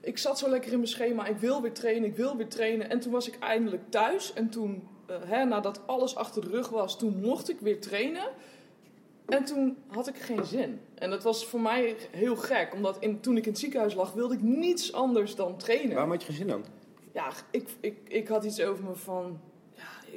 Ik 0.00 0.18
zat 0.18 0.38
zo 0.38 0.48
lekker 0.48 0.72
in 0.72 0.78
mijn 0.78 0.90
schema, 0.90 1.26
ik 1.26 1.36
wil 1.36 1.62
weer 1.62 1.72
trainen, 1.72 2.08
ik 2.08 2.16
wil 2.16 2.36
weer 2.36 2.48
trainen. 2.48 2.90
En 2.90 3.00
toen 3.00 3.12
was 3.12 3.28
ik 3.28 3.38
eindelijk 3.38 3.82
thuis. 3.90 4.32
En 4.32 4.48
toen, 4.48 4.88
uh, 5.10 5.16
hè, 5.24 5.44
nadat 5.44 5.80
alles 5.86 6.16
achter 6.16 6.42
de 6.42 6.48
rug 6.48 6.68
was, 6.68 6.98
toen 6.98 7.20
mocht 7.20 7.50
ik 7.50 7.60
weer 7.60 7.80
trainen. 7.80 8.28
En 9.26 9.44
toen 9.44 9.76
had 9.86 10.08
ik 10.08 10.16
geen 10.16 10.44
zin. 10.44 10.80
En 10.94 11.10
dat 11.10 11.22
was 11.22 11.46
voor 11.46 11.60
mij 11.60 11.96
heel 12.10 12.36
gek, 12.36 12.74
omdat 12.74 12.96
in, 13.00 13.20
toen 13.20 13.36
ik 13.36 13.44
in 13.44 13.50
het 13.50 13.60
ziekenhuis 13.60 13.94
lag, 13.94 14.12
wilde 14.12 14.34
ik 14.34 14.42
niets 14.42 14.92
anders 14.92 15.34
dan 15.34 15.56
trainen. 15.56 15.92
Waarom 15.92 16.10
had 16.10 16.20
je 16.20 16.26
geen 16.26 16.36
zin 16.36 16.46
dan? 16.46 16.64
Ja, 17.12 17.30
ik, 17.50 17.68
ik, 17.80 17.96
ik 18.08 18.28
had 18.28 18.44
iets 18.44 18.60
over 18.60 18.84
me 18.84 18.94
van, 18.94 19.40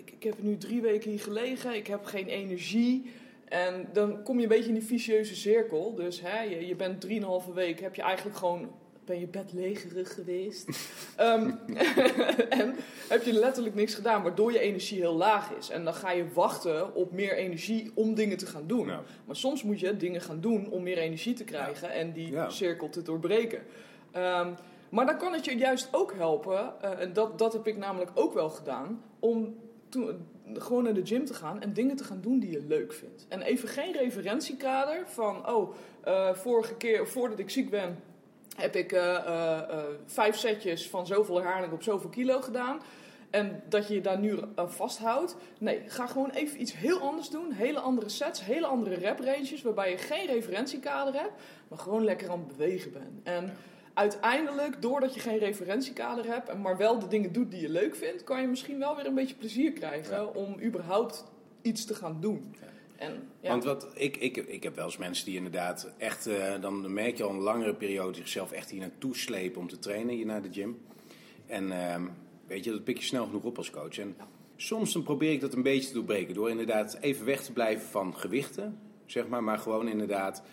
ik, 0.08 0.14
ik 0.14 0.24
heb 0.24 0.36
nu 0.40 0.58
drie 0.58 0.82
weken 0.82 1.10
hier 1.10 1.20
gelegen, 1.20 1.76
ik 1.76 1.88
heb 1.88 2.06
geen 2.06 2.28
energie. 2.28 3.12
En 3.46 3.88
dan 3.94 4.24
kom 4.24 4.36
je 4.38 4.44
een 4.44 4.50
beetje 4.50 4.68
in 4.68 4.74
die 4.74 4.84
vicieuze 4.84 5.36
cirkel. 5.36 5.96
Dus 5.96 6.22
hè, 6.22 6.42
je, 6.42 6.68
je 6.68 6.76
bent 6.76 7.02
drieënhalve 7.02 7.54
week, 7.54 7.80
heb 7.80 7.96
je 7.96 8.02
eigenlijk 8.02 8.38
gewoon 8.38 8.70
ben 9.06 9.20
je 9.20 9.28
bedlegerig 9.28 10.14
geweest. 10.14 10.68
um, 11.20 11.60
en 12.62 12.76
heb 13.10 13.24
je 13.24 13.34
letterlijk 13.34 13.76
niks 13.76 13.94
gedaan, 13.94 14.24
waardoor 14.24 14.52
je 14.52 14.60
energie 14.60 15.00
heel 15.00 15.16
laag 15.16 15.52
is. 15.52 15.70
En 15.70 15.84
dan 15.84 15.94
ga 15.94 16.12
je 16.12 16.26
wachten 16.34 16.96
op 16.96 17.12
meer 17.12 17.34
energie 17.36 17.92
om 17.94 18.16
dingen 18.16 18.38
te 18.38 18.46
gaan 18.46 18.68
doen. 18.68 18.86
Maar 19.26 19.36
soms 19.36 19.64
moet 19.64 19.80
je 19.80 19.98
dingen 19.98 20.22
gaan 20.22 20.42
doen 20.42 20.70
om 20.70 20.84
meer 20.84 20.98
energie 20.98 21.34
te 21.34 21.44
krijgen 21.44 21.92
en 21.92 22.12
die 22.12 22.32
Ja. 22.32 22.50
cirkel 22.50 22.90
te 22.90 23.02
doorbreken. 23.02 23.62
Ehm, 24.12 24.54
maar 24.90 25.06
dan 25.06 25.18
kan 25.18 25.34
het 25.34 25.46
je 25.46 25.58
juist 25.58 25.88
ook 25.92 26.14
helpen, 26.14 26.82
eh, 26.82 27.00
en 27.00 27.14
dat, 27.14 27.38
dat 27.40 27.54
heb 27.54 27.68
ik 27.68 27.78
namelijk 27.78 28.12
ook 28.14 28.34
wel 28.34 28.50
gedaan, 28.50 29.04
om 29.20 29.56
gewoon 30.54 30.84
naar 30.84 30.94
de 30.94 31.06
gym 31.06 31.26
te 31.26 31.34
gaan 31.34 31.62
en 31.62 31.74
dingen 31.74 31.96
te 31.96 32.04
gaan 32.04 32.22
doen 32.22 32.40
die 32.40 32.52
je 32.52 32.64
leuk 32.68 32.94
vindt. 32.94 33.26
En 33.30 33.42
even 33.42 33.70
geen 33.70 33.94
referentiekader 33.94 35.04
van, 35.08 35.50
oh, 35.50 35.76
eh, 36.04 36.34
vorige 36.34 36.76
keer, 36.76 37.08
voordat 37.08 37.40
ik 37.40 37.50
ziek 37.50 37.70
ben, 37.70 38.00
heb 38.56 38.76
ik 38.76 38.92
eh, 38.92 39.16
eh, 39.16 39.84
vijf 40.06 40.36
setjes 40.36 40.90
van 40.90 41.08
zoveel 41.08 41.36
herhaling 41.36 41.74
op 41.74 41.84
zoveel 41.84 42.10
kilo 42.10 42.42
gedaan. 42.42 42.82
En 43.30 43.64
dat 43.70 43.88
je 43.88 43.94
je 43.94 44.02
daar 44.02 44.20
nu 44.20 44.38
aan 44.56 44.72
vasthoudt. 44.72 45.36
Nee, 45.60 45.82
ga 45.88 46.08
gewoon 46.08 46.30
even 46.30 46.62
iets 46.62 46.74
heel 46.74 47.00
anders 47.00 47.30
doen. 47.30 47.52
Hele 47.52 47.80
andere 47.80 48.10
sets, 48.10 48.46
hele 48.46 48.66
andere 48.66 48.96
rep 48.96 49.20
ranges. 49.20 49.62
Waarbij 49.62 49.92
je 49.92 49.98
geen 49.98 50.26
referentiekader 50.26 51.14
hebt, 51.14 51.34
maar 51.68 51.80
gewoon 51.80 52.04
lekker 52.04 52.30
aan 52.30 52.40
het 52.40 52.58
bewegen 52.58 52.92
bent. 52.92 53.24
En 53.24 53.54
uiteindelijk, 53.98 54.82
doordat 54.82 55.14
je 55.14 55.20
geen 55.20 55.38
referentiekader 55.38 56.26
hebt, 56.26 56.50
en 56.50 56.62
maar 56.62 56.78
wel 56.78 57.00
de 57.00 57.08
dingen 57.08 57.34
doet 57.34 57.52
die 57.52 57.62
je 57.62 57.70
leuk 57.70 57.96
vindt, 57.96 58.24
kan 58.24 58.42
je 58.42 58.48
misschien 58.48 58.80
wel 58.80 58.96
weer 58.96 59.06
een 59.06 59.16
beetje 59.16 59.36
plezier 59.36 59.72
krijgen 59.72 60.16
Ja. 60.16 60.26
om 60.26 60.62
überhaupt 60.62 61.26
iets 61.62 61.86
te 61.86 61.96
gaan 61.96 62.18
doen. 62.22 62.56
En, 62.96 63.30
ja. 63.40 63.50
Want 63.50 63.64
wat, 63.64 63.88
ik, 63.94 64.18
ik, 64.18 64.38
ik 64.38 64.64
heb 64.64 64.76
wel 64.76 64.86
eens 64.86 64.98
mensen 64.98 65.26
die 65.26 65.36
inderdaad 65.36 65.94
echt, 65.98 66.28
eh, 66.28 66.62
dan 66.62 66.94
merk 66.94 67.18
je 67.18 67.24
al 67.24 67.30
een 67.30 67.40
langere 67.40 67.74
periode 67.74 68.18
zichzelf 68.18 68.52
echt 68.52 68.70
hier 68.70 68.80
naartoe 68.80 69.16
slepen 69.16 69.62
om 69.62 69.68
te 69.68 69.80
trainen 69.80 70.16
hier 70.16 70.26
naar 70.26 70.42
de 70.42 70.52
gym. 70.52 70.82
En 71.46 71.72
ehm, 71.72 72.06
weet 72.48 72.64
je, 72.64 72.72
dat 72.72 72.84
pik 72.84 72.98
je 72.98 73.04
snel 73.04 73.26
genoeg 73.26 73.44
op 73.44 73.58
als 73.58 73.70
coach. 73.70 73.98
En 73.98 74.16
soms 74.56 74.94
dan 74.94 75.04
probeer 75.04 75.32
ik 75.32 75.42
dat 75.42 75.54
een 75.54 75.62
beetje 75.64 75.88
te 75.88 75.94
doorbreken 75.94 76.34
door 76.34 76.50
inderdaad 76.50 76.98
even 77.02 77.26
weg 77.26 77.44
te 77.44 77.54
blijven 77.54 77.88
van 77.90 78.16
gewichten, 78.16 78.80
zeg 79.06 79.28
maar, 79.28 79.44
maar 79.44 79.58
gewoon 79.58 79.88
inderdaad, 79.88 80.44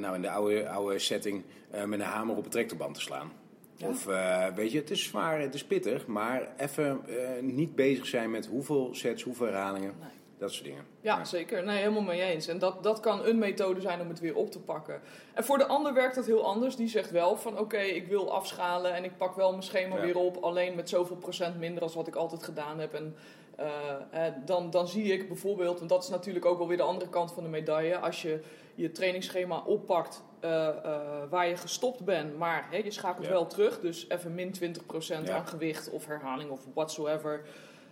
nou 0.00 0.14
in 0.14 0.22
de 0.22 0.30
oude, 0.30 0.68
oude 0.68 0.98
setting, 0.98 1.44
eh, 1.70 1.84
met 1.84 2.00
een 2.00 2.06
hamer 2.06 2.36
op 2.36 2.44
een 2.44 2.50
tractorband 2.50 2.94
te 2.94 3.00
slaan. 3.00 3.32
Ja. 3.76 3.88
Of 3.88 4.06
eh, 4.06 4.46
weet 4.54 4.72
je, 4.72 4.78
het 4.78 4.90
is 4.90 5.04
zwaar, 5.04 5.40
het 5.40 5.54
is 5.54 5.64
pittig, 5.64 6.06
maar 6.06 6.48
even 6.56 7.00
eh, 7.06 7.42
niet 7.42 7.74
bezig 7.74 8.06
zijn 8.06 8.30
met 8.30 8.46
hoeveel 8.46 8.88
sets, 8.94 9.22
hoeveel 9.22 9.46
herhalingen, 9.46 9.94
Nee. 10.00 10.08
dat 10.38 10.52
soort 10.52 10.64
dingen. 10.64 10.84
Ja, 11.00 11.24
zeker. 11.24 11.64
Nee, 11.64 11.78
helemaal 11.78 12.02
mee 12.02 12.22
eens. 12.22 12.46
En 12.46 12.58
dat, 12.58 12.82
dat 12.82 13.00
kan 13.00 13.24
een 13.24 13.38
methode 13.38 13.80
zijn 13.80 14.00
om 14.00 14.08
het 14.08 14.20
weer 14.20 14.34
op 14.34 14.50
te 14.50 14.60
pakken. 14.60 15.00
En 15.34 15.44
voor 15.44 15.58
de 15.58 15.66
ander 15.66 15.94
werkt 15.94 16.14
dat 16.14 16.26
heel 16.26 16.44
anders. 16.44 16.76
Die 16.76 16.88
zegt 16.88 17.10
wel 17.10 17.36
van 17.36 17.58
oké, 17.58 17.78
ik 17.78 18.06
wil 18.06 18.32
afschalen 18.32 18.94
en 18.94 19.04
ik 19.04 19.16
pak 19.16 19.34
wel 19.36 19.50
mijn 19.50 19.62
schema 19.62 19.96
Ja. 19.96 20.02
weer 20.02 20.16
op. 20.16 20.36
Alleen 20.36 20.74
met 20.74 20.88
zoveel 20.88 21.16
procent 21.16 21.58
minder 21.58 21.82
als 21.82 21.94
wat 21.94 22.06
ik 22.06 22.14
altijd 22.14 22.42
gedaan 22.42 22.78
heb. 22.78 22.94
En 22.94 23.14
eh, 23.56 24.26
eh, 24.26 24.34
dan, 24.44 24.70
dan 24.70 24.88
zie 24.88 25.12
ik 25.12 25.28
bijvoorbeeld, 25.28 25.80
en 25.80 25.86
dat 25.86 26.02
is 26.02 26.08
natuurlijk 26.08 26.44
ook 26.44 26.58
wel 26.58 26.68
weer 26.68 26.76
de 26.76 26.82
andere 26.82 27.10
kant 27.10 27.32
van 27.32 27.42
de 27.42 27.48
medaille. 27.48 27.98
Als 27.98 28.22
je 28.22 28.40
je 28.80 28.92
trainingsschema 28.92 29.62
oppakt 29.66 30.22
eh, 30.40 30.68
eh, 30.68 31.00
waar 31.30 31.48
je 31.48 31.56
gestopt 31.56 32.04
bent, 32.04 32.38
maar 32.38 32.66
hè, 32.70 32.76
je 32.76 32.90
schakelt 32.90 33.26
Ja. 33.26 33.32
wel 33.32 33.46
terug. 33.46 33.80
Dus 33.80 34.08
even 34.08 34.34
min 34.34 34.52
20% 34.52 35.26
Ja. 35.26 35.34
aan 35.36 35.46
gewicht 35.46 35.90
of 35.90 36.06
herhaling 36.06 36.50
of 36.50 36.60
whatsoever 36.74 37.42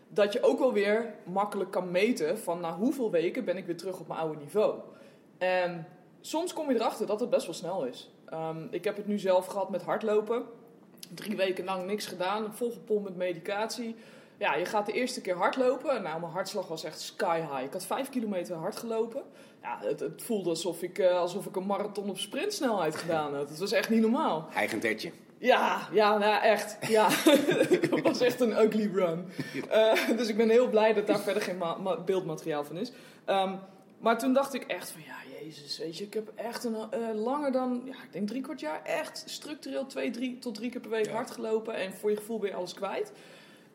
dat 0.08 0.32
je 0.32 0.42
ook 0.42 0.58
wel 0.58 0.72
weer 0.72 1.14
makkelijk 1.24 1.70
kan 1.70 1.90
meten 1.90 2.38
van 2.38 2.60
na 2.60 2.74
hoeveel 2.76 3.10
weken 3.10 3.44
ben 3.44 3.56
ik 3.56 3.66
weer 3.66 3.76
terug 3.76 4.00
op 4.00 4.08
mijn 4.08 4.20
oude 4.20 4.38
niveau. 4.38 4.78
En 5.38 5.86
soms 6.20 6.52
kom 6.52 6.68
je 6.70 6.74
erachter 6.74 7.06
dat 7.06 7.20
het 7.20 7.30
best 7.30 7.46
wel 7.46 7.54
snel 7.54 7.84
is. 7.84 8.10
Ehm, 8.26 8.66
ik 8.70 8.84
heb 8.84 8.96
het 8.96 9.06
nu 9.06 9.18
zelf 9.18 9.46
gehad 9.46 9.70
met 9.70 9.82
hardlopen. 9.82 10.42
Drie 11.14 11.36
weken 11.36 11.64
lang 11.64 11.86
niks 11.86 12.06
gedaan, 12.06 12.54
volgepompt 12.54 13.04
met 13.04 13.16
medicatie. 13.16 13.96
Ja, 14.38 14.54
je 14.54 14.64
gaat 14.64 14.86
de 14.86 14.92
eerste 14.92 15.20
keer 15.20 15.36
hardlopen. 15.36 16.02
Nou, 16.02 16.20
mijn 16.20 16.32
hartslag 16.32 16.68
was 16.68 16.84
echt 16.84 17.00
sky 17.00 17.40
high. 17.40 17.62
Ik 17.64 17.72
had 17.72 17.84
vijf 17.86 18.08
kilometer 18.08 18.56
hard 18.56 18.76
gelopen. 18.76 19.22
Ja, 19.62 19.78
het, 19.82 20.00
het 20.00 20.22
voelde 20.22 20.48
alsof 20.50 20.82
ik, 20.82 20.98
eh, 20.98 21.18
alsof 21.18 21.46
ik 21.46 21.56
een 21.56 21.66
marathon 21.66 22.10
op 22.10 22.18
sprintsnelheid 22.18 22.96
gedaan 22.96 23.34
had. 23.34 23.48
Het 23.48 23.58
was 23.58 23.72
echt 23.72 23.88
niet 23.90 24.00
normaal. 24.00 24.48
Eigen 24.54 24.80
tetje. 24.80 25.10
Ja, 25.38 25.88
ja, 25.92 26.18
nou 26.18 26.42
echt. 26.42 26.76
Ja, 26.88 27.08
het 27.90 28.00
was 28.02 28.20
echt 28.20 28.40
een 28.40 28.58
ugly 28.62 28.90
run. 28.94 29.28
Eh, 29.70 30.08
dus 30.16 30.28
ik 30.28 30.36
ben 30.36 30.48
heel 30.50 30.68
blij 30.68 30.92
dat 30.92 31.06
daar 31.06 31.18
verder 31.20 31.42
geen 31.42 31.58
ma- 31.58 31.76
ma- 31.76 32.00
beeldmateriaal 32.00 32.64
van 32.64 32.76
is. 32.76 32.92
Ehm, 33.24 33.54
maar 33.98 34.18
toen 34.18 34.32
dacht 34.32 34.54
ik 34.54 34.62
echt 34.62 34.90
van, 34.90 35.00
ja, 35.06 35.16
jezus, 35.40 35.78
weet 35.78 35.96
je, 35.98 36.04
ik 36.04 36.14
heb 36.14 36.32
echt 36.34 36.64
een, 36.64 36.76
eh, 36.90 37.00
langer 37.14 37.52
dan, 37.52 37.82
ja, 37.84 37.92
ik 37.92 38.12
denk 38.12 38.28
drie 38.28 38.42
kwart 38.42 38.60
jaar, 38.60 38.82
echt 38.84 39.22
structureel 39.26 39.86
twee, 39.86 40.10
drie 40.10 40.38
tot 40.38 40.54
drie 40.54 40.70
keer 40.70 40.80
per 40.80 40.90
week 40.90 41.06
Ja. 41.06 41.12
hard 41.12 41.30
gelopen. 41.30 41.74
En 41.74 41.92
voor 41.92 42.10
je 42.10 42.16
gevoel 42.16 42.38
ben 42.38 42.48
je 42.50 42.56
alles 42.56 42.74
kwijt. 42.74 43.12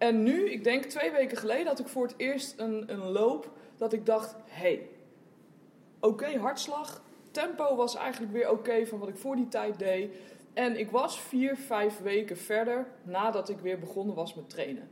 En 0.04 0.24
nu, 0.24 0.52
ik 0.52 0.64
denk 0.64 0.86
twee 0.86 1.12
weken 1.12 1.38
geleden, 1.38 1.68
had 1.68 1.80
ik 1.80 1.88
voor 1.88 2.04
het 2.04 2.14
eerst 2.18 2.54
een, 2.58 2.92
een 2.92 3.12
loop 3.12 3.52
dat 3.78 3.94
ik 3.94 4.06
dacht, 4.06 4.36
hé, 4.46 4.62
hey, 4.62 4.90
oké 6.00 6.38
hartslag. 6.38 7.04
Tempo 7.32 7.76
was 7.76 7.96
eigenlijk 7.96 8.34
weer 8.34 8.50
oké 8.50 8.86
van 8.86 9.00
wat 9.00 9.08
ik 9.08 9.18
voor 9.18 9.36
die 9.36 9.48
tijd 9.48 9.80
deed. 9.80 10.16
En 10.54 10.80
ik 10.80 10.92
was 10.92 11.22
vier, 11.22 11.58
vijf 11.58 12.00
weken 12.02 12.38
verder 12.38 12.88
nadat 13.04 13.50
ik 13.50 13.60
weer 13.60 13.80
begonnen 13.80 14.16
was 14.16 14.34
met 14.34 14.50
trainen. 14.50 14.90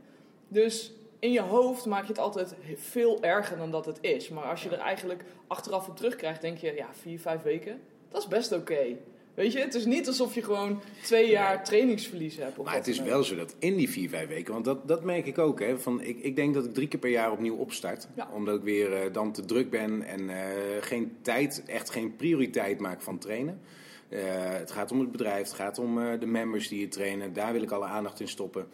Dus 0.48 0.92
in 1.18 1.32
je 1.32 1.40
hoofd 1.40 1.86
maak 1.86 2.02
je 2.02 2.08
het 2.08 2.18
altijd 2.18 2.54
veel 2.74 3.22
erger 3.22 3.56
dan 3.56 3.70
dat 3.70 3.86
het 3.86 3.98
is. 4.00 4.28
Maar 4.28 4.44
als 4.44 4.62
je 4.62 4.70
er 4.70 4.78
eigenlijk 4.78 5.24
achteraf 5.46 5.88
op 5.88 5.96
terugkrijgt, 5.96 6.40
denk 6.40 6.58
je, 6.58 6.74
ja, 6.74 6.88
vier, 6.92 7.20
vijf 7.20 7.42
weken, 7.42 7.80
dat 8.08 8.22
is 8.22 8.28
best 8.28 8.52
oké. 8.52 8.96
Weet 9.34 9.52
je, 9.52 9.58
het 9.58 9.74
is 9.74 9.84
niet 9.84 10.06
alsof 10.06 10.34
je 10.34 10.42
gewoon 10.42 10.80
twee 11.02 11.30
jaar 11.30 11.64
trainingsverlies 11.64 12.36
hebt. 12.36 12.62
Maar 12.62 12.74
het 12.74 12.86
is 12.86 13.00
wel 13.00 13.22
zo 13.22 13.36
dat 13.36 13.54
in 13.58 13.76
die 13.76 13.90
vier, 13.90 14.08
vijf 14.08 14.28
weken, 14.28 14.52
want 14.52 14.64
dat, 14.64 14.88
dat 14.88 15.04
merk 15.04 15.26
ik 15.26 15.38
ook. 15.38 15.60
Hè, 15.60 15.78
van, 15.78 16.00
ik, 16.00 16.18
ik 16.18 16.36
denk 16.36 16.54
dat 16.54 16.64
ik 16.64 16.74
drie 16.74 16.88
keer 16.88 17.00
per 17.00 17.10
jaar 17.10 17.32
opnieuw 17.32 17.56
opstart. 17.56 18.08
Ja. 18.16 18.28
Omdat 18.32 18.56
ik 18.56 18.62
weer 18.62 18.92
eh, 18.92 19.12
dan 19.12 19.32
te 19.32 19.44
druk 19.44 19.70
ben 19.70 20.02
en 20.02 20.30
eh, 20.30 20.46
geen 20.80 21.16
tijd, 21.22 21.62
echt 21.66 21.90
geen 21.90 22.16
prioriteit 22.16 22.80
maak 22.80 23.02
van 23.02 23.18
trainen. 23.18 23.60
Eh, 24.08 24.20
het 24.34 24.70
gaat 24.70 24.92
om 24.92 25.00
het 25.00 25.12
bedrijf, 25.12 25.46
het 25.46 25.56
gaat 25.56 25.78
om 25.78 26.18
de 26.20 26.26
members 26.26 26.68
die 26.68 26.80
je 26.80 26.88
trainen. 26.88 27.32
Daar 27.32 27.52
wil 27.52 27.62
ik 27.62 27.70
alle 27.70 27.86
aandacht 27.86 28.20
in 28.20 28.28
stoppen. 28.28 28.66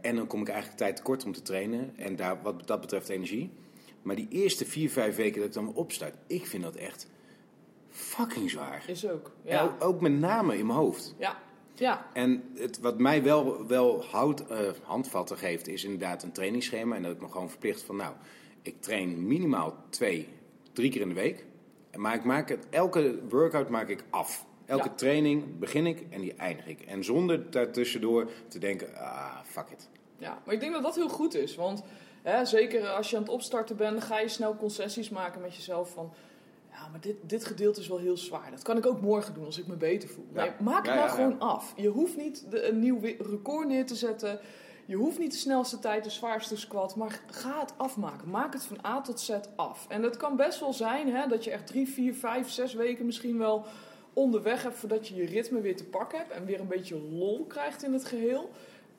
En 0.00 0.16
dan 0.16 0.26
kom 0.26 0.40
ik 0.40 0.48
eigenlijk 0.48 0.78
tijd 0.78 0.96
tekort 0.96 1.24
om 1.24 1.32
te 1.32 1.42
trainen. 1.42 1.92
En 1.96 2.16
daar, 2.16 2.38
wat 2.42 2.66
dat 2.66 2.80
betreft 2.80 3.08
energie. 3.08 3.50
Maar 4.02 4.16
die 4.16 4.28
eerste 4.30 4.64
vier, 4.64 4.90
vijf 4.90 5.16
weken 5.16 5.38
dat 5.38 5.48
ik 5.48 5.54
dan 5.54 5.74
opstart, 5.74 6.14
ik 6.26 6.46
vind 6.46 6.62
dat 6.62 6.76
echt 6.76 7.06
fucking 7.98 8.50
zwaar. 8.50 8.84
Is 8.86 9.08
ook. 9.08 9.32
Ja, 9.42 9.62
ook, 9.62 9.84
ook 9.84 10.00
met 10.00 10.12
name 10.12 10.58
in 10.58 10.66
mijn 10.66 10.78
hoofd. 10.78 11.14
ja, 11.18 11.36
ja. 11.74 12.06
En 12.12 12.50
het, 12.54 12.80
wat 12.80 12.98
mij 12.98 13.22
wel, 13.22 13.66
wel 13.66 14.04
hout, 14.04 14.46
eh, 14.46 14.58
handvatten 14.82 15.36
geeft, 15.38 15.68
is 15.68 15.84
inderdaad 15.84 16.22
een 16.22 16.32
trainingsschema. 16.32 16.96
En 16.96 17.02
dat 17.02 17.12
ik 17.12 17.20
me 17.20 17.28
gewoon 17.28 17.50
verplicht 17.50 17.82
van, 17.82 17.96
nou, 17.96 18.14
ik 18.62 18.80
train 18.80 19.26
minimaal 19.26 19.74
twee, 19.90 20.28
drie 20.72 20.90
keer 20.90 21.00
in 21.00 21.08
de 21.08 21.14
week. 21.14 21.44
Maar 21.96 22.14
ik 22.14 22.24
maak 22.24 22.48
het, 22.48 22.66
elke 22.70 23.18
workout 23.28 23.68
maak 23.68 23.88
ik 23.88 24.04
af. 24.10 24.46
Elke 24.66 24.88
Ja. 24.88 24.94
training 24.94 25.58
begin 25.58 25.86
ik 25.86 26.06
en 26.10 26.20
die 26.20 26.34
eindig 26.34 26.66
ik. 26.66 26.80
En 26.80 27.04
zonder 27.04 27.50
daartussendoor 27.50 28.30
te 28.48 28.58
denken, 28.58 28.94
ah, 28.96 29.36
fuck 29.44 29.70
it. 29.70 29.88
Ja, 30.18 30.42
maar 30.44 30.54
ik 30.54 30.60
denk 30.60 30.72
dat 30.72 30.82
dat 30.82 30.94
heel 30.94 31.08
goed 31.08 31.34
is. 31.34 31.54
Want 31.56 31.82
hè, 32.22 32.44
zeker 32.44 32.88
als 32.88 33.10
je 33.10 33.16
aan 33.16 33.22
het 33.22 33.30
opstarten 33.30 33.76
bent, 33.76 33.92
dan 33.92 34.02
ga 34.02 34.18
je 34.20 34.28
snel 34.28 34.56
concessies 34.56 35.08
maken 35.08 35.40
met 35.40 35.56
jezelf 35.56 35.90
van... 35.90 36.12
Ja, 36.88 36.94
maar 36.94 37.02
dit, 37.02 37.16
dit 37.22 37.44
gedeelte 37.44 37.80
is 37.80 37.88
wel 37.88 37.98
heel 37.98 38.16
zwaar. 38.16 38.50
Dat 38.50 38.62
kan 38.62 38.76
ik 38.76 38.86
ook 38.86 39.00
morgen 39.00 39.34
doen 39.34 39.44
als 39.44 39.58
ik 39.58 39.66
me 39.66 39.76
beter 39.76 40.08
voel. 40.08 40.26
Ja. 40.32 40.42
Nee, 40.42 40.52
maak 40.60 40.86
het 40.86 40.94
nou 40.94 41.06
ja, 41.06 41.14
gewoon 41.14 41.38
af. 41.38 41.72
Je 41.76 41.88
hoeft 41.88 42.16
niet 42.16 42.50
de, 42.50 42.68
een 42.68 42.78
nieuw 42.78 43.00
record 43.18 43.68
neer 43.68 43.86
te 43.86 43.94
zetten. 43.94 44.40
Je 44.86 44.96
hoeft 44.96 45.18
niet 45.18 45.30
de 45.30 45.38
snelste 45.38 45.78
tijd, 45.78 46.04
de 46.04 46.10
zwaarste 46.10 46.56
squat. 46.56 46.96
Maar 46.96 47.20
ga 47.26 47.60
het 47.60 47.72
afmaken. 47.76 48.30
Maak 48.30 48.52
het 48.52 48.64
van 48.64 48.78
A 48.86 49.00
tot 49.00 49.20
Z 49.20 49.30
af. 49.56 49.86
En 49.88 50.02
het 50.02 50.16
kan 50.16 50.36
best 50.36 50.60
wel 50.60 50.72
zijn 50.72 51.14
hè, 51.14 51.26
dat 51.26 51.44
je 51.44 51.50
echt 51.50 51.66
drie, 51.66 51.88
vier, 51.88 52.14
vijf, 52.14 52.50
zes 52.50 52.74
weken 52.74 53.06
misschien 53.06 53.38
wel 53.38 53.66
onderweg 54.12 54.62
hebt... 54.62 54.76
voordat 54.76 55.08
je 55.08 55.14
je 55.14 55.26
ritme 55.26 55.60
weer 55.60 55.76
te 55.76 55.84
pakken 55.84 56.18
hebt 56.18 56.30
en 56.30 56.44
weer 56.44 56.60
een 56.60 56.68
beetje 56.68 57.00
lol 57.00 57.44
krijgt 57.46 57.82
in 57.82 57.92
het 57.92 58.04
geheel. 58.04 58.50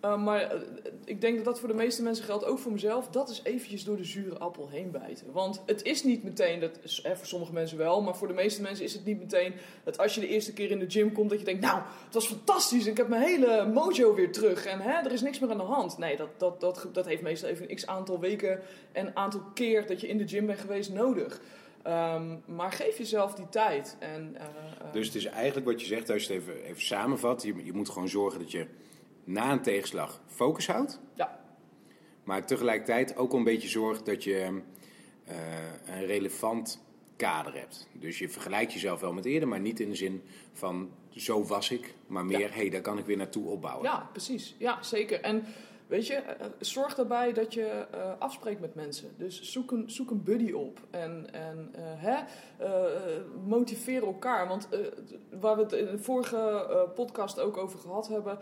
Uh, 0.05 0.23
maar 0.23 0.55
uh, 0.55 0.61
ik 1.05 1.21
denk 1.21 1.35
dat 1.35 1.45
dat 1.45 1.59
voor 1.59 1.67
de 1.67 1.73
meeste 1.73 2.03
mensen 2.03 2.25
geldt, 2.25 2.45
ook 2.45 2.59
voor 2.59 2.71
mezelf. 2.71 3.07
Dat 3.07 3.29
is 3.29 3.41
eventjes 3.43 3.83
door 3.83 3.97
de 3.97 4.03
zure 4.03 4.37
appel 4.37 4.69
heen 4.69 4.91
bijten. 4.91 5.31
Want 5.31 5.61
het 5.65 5.83
is 5.83 6.03
niet 6.03 6.23
meteen, 6.23 6.59
dat 6.59 7.01
eh, 7.03 7.15
voor 7.15 7.25
sommige 7.25 7.53
mensen 7.53 7.77
wel, 7.77 8.01
maar 8.01 8.15
voor 8.15 8.27
de 8.27 8.33
meeste 8.33 8.61
mensen 8.61 8.85
is 8.85 8.93
het 8.93 9.05
niet 9.05 9.19
meteen 9.19 9.53
dat 9.83 9.97
als 9.97 10.15
je 10.15 10.21
de 10.21 10.27
eerste 10.27 10.53
keer 10.53 10.71
in 10.71 10.79
de 10.79 10.89
gym 10.89 11.11
komt, 11.11 11.29
dat 11.29 11.39
je 11.39 11.45
denkt, 11.45 11.61
nou, 11.61 11.81
het 12.05 12.13
was 12.13 12.27
fantastisch, 12.27 12.85
ik 12.85 12.97
heb 12.97 13.07
mijn 13.07 13.21
hele 13.21 13.65
mojo 13.73 14.13
weer 14.13 14.31
terug 14.31 14.65
en 14.65 14.79
hè, 14.79 14.91
er 14.91 15.11
is 15.11 15.21
niks 15.21 15.39
meer 15.39 15.51
aan 15.51 15.57
de 15.57 15.63
hand. 15.63 15.97
Nee, 15.97 16.17
dat, 16.17 16.29
dat, 16.37 16.59
dat, 16.59 16.87
dat 16.91 17.05
heeft 17.05 17.21
meestal 17.21 17.49
even 17.49 17.69
een 17.69 17.75
x 17.75 17.87
aantal 17.87 18.19
weken 18.19 18.61
en 18.91 19.15
aantal 19.15 19.41
keer 19.53 19.87
dat 19.87 20.01
je 20.01 20.07
in 20.07 20.17
de 20.17 20.27
gym 20.27 20.45
bent 20.45 20.59
geweest 20.59 20.93
nodig. 20.93 21.41
Um, 21.87 22.43
maar 22.45 22.71
geef 22.71 22.97
jezelf 22.97 23.33
die 23.33 23.49
tijd. 23.49 23.95
En, 23.99 24.35
uh, 24.37 24.93
dus 24.93 25.05
het 25.05 25.15
is 25.15 25.25
eigenlijk 25.25 25.65
wat 25.65 25.81
je 25.81 25.87
zegt, 25.87 26.09
als 26.09 26.25
je 26.25 26.33
het 26.33 26.41
even, 26.41 26.63
even 26.63 26.81
samenvat, 26.81 27.43
je, 27.43 27.65
je 27.65 27.73
moet 27.73 27.89
gewoon 27.89 28.09
zorgen 28.09 28.39
dat 28.39 28.51
je 28.51 28.65
na 29.29 29.51
een 29.51 29.61
tegenslag 29.61 30.21
focus 30.27 30.67
houdt. 30.67 30.99
Ja. 31.13 31.39
Maar 32.23 32.45
tegelijkertijd 32.45 33.17
ook 33.17 33.33
een 33.33 33.43
beetje 33.43 33.67
zorgt 33.67 34.05
dat 34.05 34.23
je 34.23 34.61
uh, 35.29 35.35
een 35.85 36.05
relevant 36.05 36.81
kader 37.15 37.53
hebt. 37.53 37.87
Dus 37.93 38.19
je 38.19 38.29
vergelijkt 38.29 38.73
jezelf 38.73 38.99
wel 38.99 39.13
met 39.13 39.25
eerder, 39.25 39.47
maar 39.47 39.59
niet 39.59 39.79
in 39.79 39.89
de 39.89 39.95
zin 39.95 40.23
van 40.53 40.91
zo 41.09 41.43
was 41.45 41.71
ik, 41.71 41.93
maar 42.07 42.25
meer, 42.25 42.49
hé, 42.53 42.59
hey, 42.59 42.69
daar 42.69 42.81
kan 42.81 42.97
ik 42.97 43.05
weer 43.05 43.17
naartoe 43.17 43.47
opbouwen. 43.47 43.83
Ja, 43.83 44.09
precies. 44.11 44.55
Ja, 44.57 44.83
zeker. 44.83 45.21
En 45.21 45.43
Weet 45.89 46.07
je, 46.07 46.13
eh, 46.13 46.45
zorg 46.59 46.95
daarbij 46.95 47.33
dat 47.33 47.53
je 47.53 47.85
uh, 47.95 48.11
afspreekt 48.19 48.59
met 48.61 48.75
mensen. 48.75 49.09
Dus 49.17 49.41
zoek 49.41 49.71
een, 49.71 49.89
zoek 49.89 50.11
een 50.11 50.23
buddy 50.23 50.51
op 50.51 50.79
en, 50.89 51.33
en 51.33 51.73
uh, 51.75 51.81
hè, 51.83 52.17
motiveer 53.47 54.03
elkaar. 54.03 54.47
Want 54.47 54.67
waar 55.39 55.55
we 55.55 55.61
het 55.61 55.71
in 55.71 55.85
de 55.85 55.97
vorige 55.97 56.91
podcast 56.95 57.39
ook 57.39 57.57
over 57.57 57.79
gehad 57.79 58.07
hebben, 58.07 58.37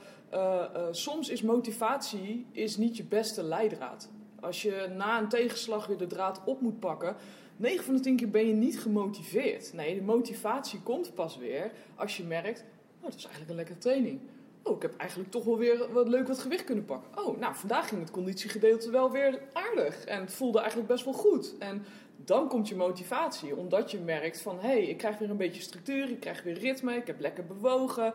soms 0.96 1.30
is 1.30 1.42
motivatie 1.42 2.46
is 2.51 2.77
niet 2.77 2.98
je 2.98 3.04
beste 3.04 3.44
leidraad. 3.44 4.10
Als 4.39 4.62
je 4.62 4.94
na 4.96 5.20
een 5.20 5.30
tegenslag 5.30 5.88
weer 5.88 5.98
de 5.98 6.08
draad 6.08 6.42
op 6.46 6.62
moet 6.62 6.80
pakken, 6.80 7.16
9 7.58 7.86
van 7.86 7.96
de 7.96 8.00
10 8.00 8.16
keer 8.16 8.30
ben 8.30 8.48
je 8.48 8.54
niet 8.54 8.80
gemotiveerd. 8.80 9.74
Nee, 9.74 9.96
de 9.96 10.01
motivatie 10.01 10.82
komt 10.82 11.13
pas 11.13 11.38
weer 11.38 11.72
als 11.96 12.18
je 12.18 12.24
merkt, 12.24 12.66
oh, 12.98 13.04
dat 13.04 13.16
is 13.16 13.24
eigenlijk 13.24 13.50
een 13.50 13.58
lekkere 13.58 13.80
training 13.80 14.20
oh, 14.67 14.75
ik 14.75 14.81
heb 14.81 14.97
eigenlijk 14.97 15.31
toch 15.31 15.43
wel 15.43 15.57
weer 15.57 15.91
wat 15.91 16.07
leuk 16.07 16.27
wat 16.27 16.39
gewicht 16.39 16.63
kunnen 16.63 16.86
pakken. 16.86 17.25
Oh, 17.25 17.39
nou, 17.39 17.55
vandaag 17.55 17.88
ging 17.88 18.01
het 18.01 18.12
conditiegedeelte 18.12 18.89
wel 18.89 19.12
weer 19.12 19.41
aardig. 19.53 20.05
En 20.05 20.21
het 20.21 20.33
voelde 20.33 20.59
eigenlijk 20.59 20.88
best 20.89 21.05
wel 21.05 21.13
goed. 21.13 21.55
En 21.59 21.86
dan 22.15 22.47
komt 22.47 22.67
je 22.67 22.75
motivatie, 22.75 23.55
omdat 23.55 23.91
je 23.91 24.00
merkt 24.00 24.41
van... 24.41 24.59
hé, 24.59 24.67
hey, 24.67 24.83
ik 24.83 24.97
krijg 24.97 25.17
weer 25.17 25.29
een 25.29 25.38
beetje 25.38 25.62
structuur, 25.62 26.09
ik 26.09 26.19
krijg 26.19 26.43
weer 26.43 26.57
ritme, 26.59 26.95
ik 26.95 27.07
heb 27.07 27.19
lekker 27.19 27.45
bewogen. 27.45 28.13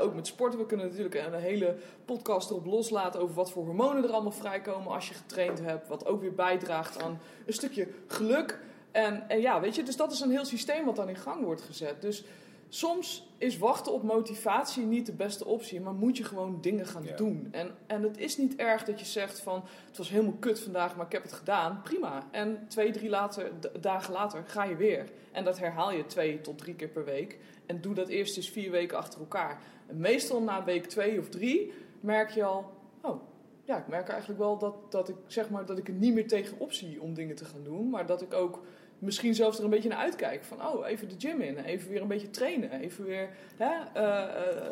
ook 0.00 0.14
met 0.14 0.26
sporten, 0.26 0.58
we 0.58 0.66
kunnen 0.66 0.86
natuurlijk 0.86 1.14
een 1.14 1.34
hele 1.34 1.76
podcast 2.04 2.50
erop 2.50 2.66
loslaten... 2.66 3.20
over 3.20 3.34
wat 3.34 3.50
voor 3.50 3.64
hormonen 3.64 4.04
er 4.04 4.10
allemaal 4.10 4.32
vrijkomen 4.32 4.92
als 4.92 5.08
je 5.08 5.14
getraind 5.14 5.60
hebt. 5.60 5.88
Wat 5.88 6.06
ook 6.06 6.20
weer 6.20 6.34
bijdraagt 6.34 7.02
aan 7.02 7.20
een 7.46 7.52
stukje 7.52 7.88
geluk. 8.06 8.58
En, 8.90 9.28
en 9.28 9.40
ja, 9.40 9.60
weet 9.60 9.74
je, 9.74 9.82
dus 9.82 9.96
dat 9.96 10.12
is 10.12 10.20
een 10.20 10.30
heel 10.30 10.44
systeem 10.44 10.84
wat 10.84 10.96
dan 10.96 11.08
in 11.08 11.16
gang 11.16 11.44
wordt 11.44 11.62
gezet. 11.62 12.02
Dus 12.02 12.24
soms 12.70 13.28
is 13.38 13.58
wachten 13.58 13.92
op 13.92 14.02
motivatie 14.02 14.84
niet 14.84 15.06
de 15.06 15.12
beste 15.12 15.44
optie, 15.44 15.80
maar 15.80 15.92
moet 15.92 16.16
je 16.16 16.24
gewoon 16.24 16.58
dingen 16.60 16.86
gaan 16.86 17.06
doen. 17.16 17.48
En, 17.50 17.70
en 17.86 18.02
het 18.02 18.18
is 18.18 18.36
niet 18.36 18.56
erg 18.56 18.84
dat 18.84 19.00
je 19.00 19.06
zegt 19.06 19.40
van 19.40 19.64
het 19.86 19.96
was 19.96 20.10
helemaal 20.10 20.36
kut 20.38 20.60
vandaag, 20.60 20.96
maar 20.96 21.06
ik 21.06 21.12
heb 21.12 21.22
het 21.22 21.32
gedaan. 21.32 21.80
Prima. 21.82 22.28
En 22.30 22.64
twee, 22.68 22.92
drie 22.92 23.08
later, 23.08 23.50
dagen 23.80 24.12
later 24.12 24.44
ga 24.46 24.64
je 24.64 24.76
weer. 24.76 25.10
En 25.32 25.44
dat 25.44 25.58
herhaal 25.58 25.92
je 25.92 26.06
twee 26.06 26.40
tot 26.40 26.58
drie 26.58 26.74
keer 26.74 26.88
per 26.88 27.04
week. 27.04 27.38
En 27.66 27.80
doe 27.80 27.94
dat 27.94 28.08
eerst 28.08 28.36
eens 28.36 28.50
vier 28.50 28.70
weken 28.70 28.98
achter 28.98 29.20
elkaar. 29.20 29.62
En 29.86 29.98
meestal 29.98 30.42
na 30.42 30.64
week 30.64 30.86
twee 30.86 31.18
of 31.18 31.28
drie 31.28 31.72
merk 32.00 32.30
je 32.30 32.44
al, 32.44 32.72
oh 33.00 33.22
ja, 33.64 33.78
ik 33.78 33.88
merk 33.88 34.08
eigenlijk 34.08 34.40
wel 34.40 34.58
dat, 34.58 34.74
dat 34.92 35.08
ik 35.08 35.16
zeg 35.26 35.50
maar 35.50 35.66
dat 35.66 35.78
ik 35.78 35.88
er 35.88 35.94
niet 35.94 36.14
meer 36.14 36.28
tegenop 36.28 36.72
zie 36.72 37.00
om 37.00 37.14
dingen 37.14 37.36
te 37.36 37.44
gaan 37.44 37.64
doen, 37.64 37.90
maar 37.90 38.06
dat 38.06 38.22
ik 38.22 38.34
ook 38.34 38.62
misschien 39.00 39.34
zelfs 39.34 39.58
er 39.58 39.64
een 39.64 39.70
beetje 39.70 39.88
naar 39.88 39.98
uitkijken. 39.98 40.46
Van, 40.46 40.66
oh, 40.66 40.88
even 40.88 41.08
de 41.08 41.14
gym 41.18 41.40
in. 41.40 41.58
Even 41.58 41.90
weer 41.90 42.00
een 42.02 42.08
beetje 42.08 42.30
trainen. 42.30 42.70
Even 42.70 43.04
weer 43.04 43.28
hè, 43.56 43.72
uh, 43.96 44.24
uh, 44.34 44.68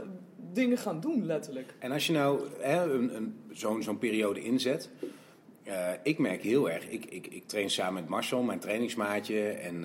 dingen 0.52 0.78
gaan 0.78 1.00
doen, 1.00 1.26
letterlijk. 1.26 1.74
En 1.78 1.92
als 1.92 2.06
je 2.06 2.12
nou 2.12 2.40
hè, 2.60 2.92
een, 2.92 3.16
een, 3.16 3.38
zo'n 3.50 3.82
zo'n 3.82 3.98
periode 3.98 4.42
inzet... 4.42 4.90
Uh, 5.64 5.90
ik 6.02 6.18
merk 6.18 6.42
heel 6.42 6.70
erg, 6.70 6.88
ik, 6.88 7.04
ik, 7.04 7.26
ik 7.26 7.46
train 7.46 7.70
samen 7.70 7.94
met 7.94 8.08
Marcel, 8.08 8.42
mijn 8.42 8.58
trainingsmaatje. 8.58 9.48
En 9.48 9.84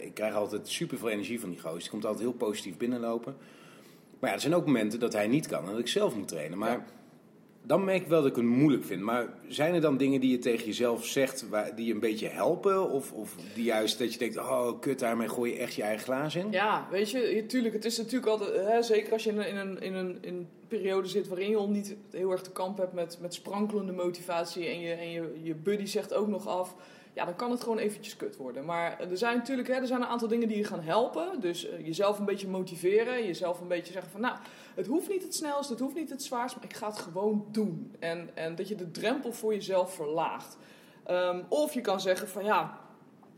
ik 0.00 0.14
krijg 0.14 0.34
altijd 0.34 0.68
super 0.68 0.98
veel 0.98 1.08
energie 1.08 1.40
van 1.40 1.50
die 1.50 1.60
gozer. 1.60 1.78
Die 1.78 1.90
komt 1.90 2.04
altijd 2.04 2.22
heel 2.22 2.32
positief 2.32 2.76
binnenlopen. 2.76 3.36
Maar 4.20 4.28
ja, 4.28 4.34
er 4.34 4.42
zijn 4.42 4.54
ook 4.54 4.66
momenten 4.66 5.00
dat 5.00 5.12
hij 5.12 5.26
niet 5.26 5.46
kan 5.46 5.64
en 5.64 5.70
dat 5.70 5.78
ik 5.78 5.88
zelf 5.88 6.16
moet 6.16 6.28
trainen. 6.28 6.58
Maar... 6.58 6.70
Ja 6.70 6.84
dan 7.62 7.84
merk 7.84 8.02
ik 8.02 8.08
wel 8.08 8.20
dat 8.20 8.30
ik 8.30 8.36
het 8.36 8.44
moeilijk 8.44 8.84
vind. 8.84 9.02
Maar 9.02 9.26
zijn 9.48 9.74
er 9.74 9.80
dan 9.80 9.96
dingen 9.96 10.20
die 10.20 10.30
je 10.30 10.38
tegen 10.38 10.66
jezelf 10.66 11.06
zegt 11.06 11.48
waar, 11.48 11.74
die 11.76 11.86
je 11.86 11.92
een 11.92 12.00
beetje 12.00 12.28
helpen? 12.28 12.90
Of, 12.90 13.12
of 13.12 13.34
die 13.54 13.64
juist 13.64 13.98
dat 13.98 14.12
je 14.12 14.18
denkt, 14.18 14.36
oh 14.36 14.80
kut, 14.80 14.98
daarmee 14.98 15.28
gooi 15.28 15.52
je 15.52 15.58
echt 15.58 15.74
je 15.74 15.82
eigen 15.82 16.04
glaas 16.04 16.34
in? 16.34 16.50
Ja, 16.50 16.86
weet 16.90 17.10
je, 17.10 17.44
tuurlijk, 17.46 17.74
het 17.74 17.84
is 17.84 17.98
natuurlijk 17.98 18.26
altijd, 18.26 18.66
hè, 18.66 18.82
zeker 18.82 19.12
als 19.12 19.24
je 19.24 19.30
in 19.30 19.38
een, 19.38 19.80
in, 19.82 19.94
een, 19.94 20.18
in, 20.20 20.34
een, 20.34 20.48
periode 20.68 21.08
zit 21.08 21.28
waarin 21.28 21.50
je 21.50 21.56
al 21.56 21.70
niet 21.70 21.96
heel 22.10 22.30
erg 22.30 22.42
te 22.42 22.50
kamp 22.50 22.78
hebt 22.78 22.92
met, 22.92 23.18
met 23.20 23.34
sprankelende 23.34 23.92
motivatie 23.92 24.66
en 24.66 24.80
je, 24.80 24.92
en 24.92 25.10
je, 25.10 25.38
je 25.42 25.54
buddy 25.54 25.84
zegt 25.84 26.14
ook 26.14 26.28
nog 26.28 26.48
af 26.48 26.74
ja, 27.12 27.24
dan 27.24 27.36
kan 27.36 27.50
het 27.50 27.60
gewoon 27.62 27.78
eventjes 27.78 28.16
kut 28.16 28.36
worden. 28.36 28.64
Maar 28.64 29.00
er 29.00 29.16
zijn 29.16 29.36
natuurlijk 29.36 29.68
hè, 29.68 29.74
er 29.74 29.86
zijn 29.86 30.00
een 30.00 30.06
aantal 30.06 30.28
dingen 30.28 30.48
die 30.48 30.56
je 30.56 30.64
gaan 30.64 30.80
helpen. 30.80 31.40
Dus 31.40 31.66
uh, 31.66 31.86
jezelf 31.86 32.18
een 32.18 32.24
beetje 32.24 32.48
motiveren. 32.48 33.26
Jezelf 33.26 33.60
een 33.60 33.68
beetje 33.68 33.92
zeggen 33.92 34.10
van, 34.10 34.20
nou, 34.20 34.36
het 34.74 34.86
hoeft 34.86 35.08
niet 35.08 35.22
het 35.22 35.34
snelst, 35.34 35.70
het 35.70 35.78
hoeft 35.78 35.94
niet 35.94 36.10
het 36.10 36.22
zwaarst, 36.22 36.56
maar 36.56 36.64
ik 36.64 36.74
ga 36.74 36.86
het 36.86 36.98
gewoon 36.98 37.46
doen. 37.50 37.94
En, 37.98 38.30
en 38.34 38.54
dat 38.54 38.68
je 38.68 38.74
de 38.74 38.90
drempel 38.90 39.32
voor 39.32 39.54
jezelf 39.54 39.94
verlaagt. 39.94 40.56
Um, 41.10 41.44
of 41.48 41.74
je 41.74 41.80
kan 41.80 42.00
zeggen 42.00 42.28
van, 42.28 42.44
ja, 42.44 42.78